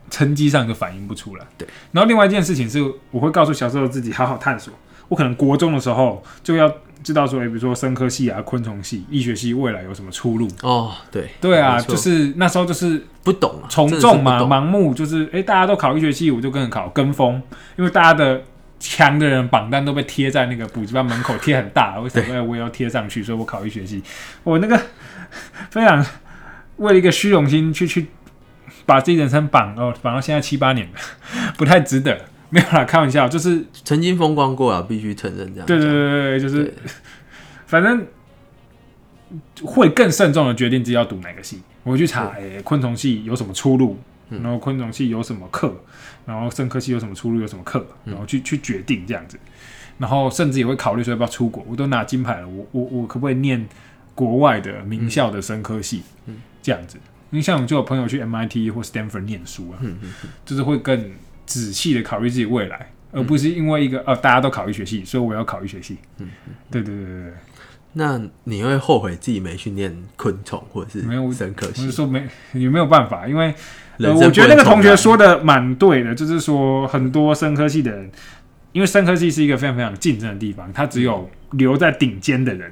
[0.10, 1.46] 成绩上就反映不出来。
[1.58, 4.74] 对，然后另外一件事情是，我会告诉小时候自己好好探索。
[5.10, 6.70] 我可能国中的时候就要
[7.02, 10.46] 知道说，诶比如说生科系啊、昆虫系、医学系未来有什么出路。
[10.64, 17.42] 哦，对，对啊，就是那时候就是不懂啊，从众嘛，盲目就是哎、诶大家都考医学系，我就跟着考，跟风，
[17.78, 18.42] 因为大家的
[18.80, 24.02] 强的人榜单都被贴在那个补习班门口贴很大，我想说哎我也要贴上去，所以我考一学期，
[24.44, 24.80] 我那个
[25.70, 26.06] 非常
[26.78, 28.08] 为了一个虚荣心去去
[28.86, 31.00] 把自己人生绑哦绑到现在七八年了，
[31.58, 32.20] 不太值得。
[32.50, 35.68] 没有啦，开玩笑，就是曾经风光过啊，必须承认这样。
[35.68, 36.74] 对对对对，对就是
[37.66, 38.08] 反正
[39.62, 41.62] 会更慎重的决定自己要读哪个系。
[41.84, 45.76] 我去查，诶、昆虫系有什么出路，嗯然后昆虫系有什么课，
[46.26, 49.38] 然后生科系有什么出路，有什么课，嗯然后去去决定这样子。
[49.98, 51.66] 然后甚至也会考虑说要不要出国。
[51.68, 53.68] 我都拿金牌了，我我我可不可以念
[54.14, 56.04] 国外的名校的生科系？
[56.28, 56.98] 嗯这样子。
[57.32, 60.14] 因为像我就有朋友去 MIT 或 Stanford 念书啊，嗯嗯
[60.46, 61.12] 就是会更
[61.46, 65.98] 仔细的考虑自己未来，而不是因为一个呃大家都考医学系，所以我要考医学系。
[66.20, 66.30] 嗯
[66.70, 67.34] 对对对对对。
[67.94, 71.92] 那你会后悔自己没去念昆虫或者是没有我生科系我是？
[71.92, 73.54] 说没也没有办法，因为、
[74.00, 78.10] 呃、我觉得那个同学说的蛮对的，就是说很多生科系的人，
[78.72, 82.72] 因为生科系是一个非常非常竞争的地方，他只有留在顶尖的人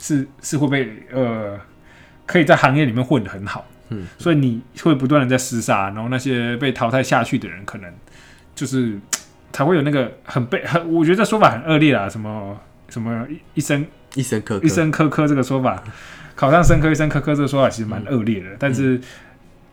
[0.00, 1.58] 是是会被呃
[2.26, 7.92] 可以在行业里面混得很好，嗯，所以你会不断的在厮杀，然后那些被淘汰下去的人，可能
[8.54, 8.98] 就是
[9.52, 14.66] 才会有那个很被很，我觉得这说法很恶劣啦，什么什么一一生一生科科。
[14.66, 15.82] 一生科科这个说法，
[16.34, 18.98] 考上生科一生，科科这个说法其实蛮恶劣的，但是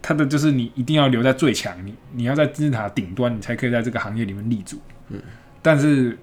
[0.01, 4.79] 他的就是你一定要留在最强，你你要在金字塔顶端，你才可以在这个行业里面立足。
[5.09, 5.19] 嗯，
[5.61, 6.17] 但是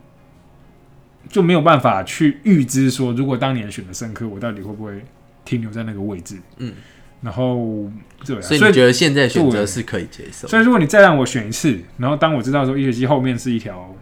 [1.28, 5.04] 就没有办法去预知说，如果当年选了深科，我到底会不会
[5.44, 6.36] 停留在那个位置？
[6.58, 6.72] 嗯，
[7.20, 7.90] 然后
[8.24, 10.46] 对啊，所以你觉得现在选择是可以接受？
[10.46, 13.94] 所以如果你再让我选一次，然后当我知道说医学期后面是一条，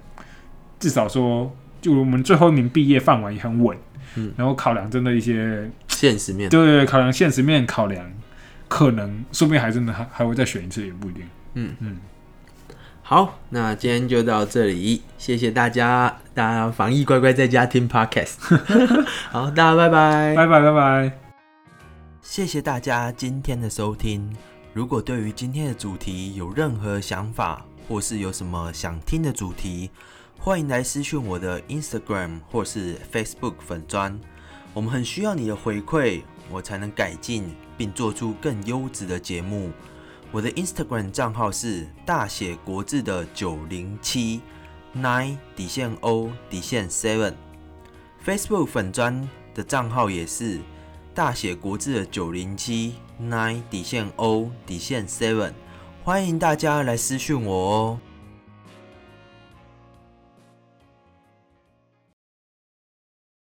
[0.79, 1.51] 至少说
[1.81, 3.77] 就我们最后一名毕业饭碗也很稳，
[4.17, 8.05] 嗯，然后考量真的一些现实面，对对对，考量现实面考量，
[8.69, 11.29] 可能说不定还真的还还会再选一次，也不一定。
[11.55, 11.99] 嗯嗯，
[13.03, 18.37] 好，那今天就到这里，谢谢大家，大家防疫乖乖在家听 podcast。
[19.31, 21.13] 好，大家拜拜，拜拜拜拜。
[22.21, 24.35] 谢谢大家今天的收听。
[24.73, 29.91] 如果对于今天的主题有任何想法，或是有什么想听的主题，
[30.39, 34.19] 欢迎来私讯我的 Instagram 或是 Facebook 粉砖。
[34.73, 39.71] 我们很需要你的回馈，我才能改进并做出更优质的节目。
[40.33, 44.41] 我的 Instagram 账号是大写国字的九零七
[44.97, 50.59] nine 底线 O 底线 seven，Facebook 粉砖的账号也是
[51.15, 55.53] 大写国字的九零七 nine 底线 O 底线 seven，
[56.03, 58.01] 欢迎大家来私讯我哦。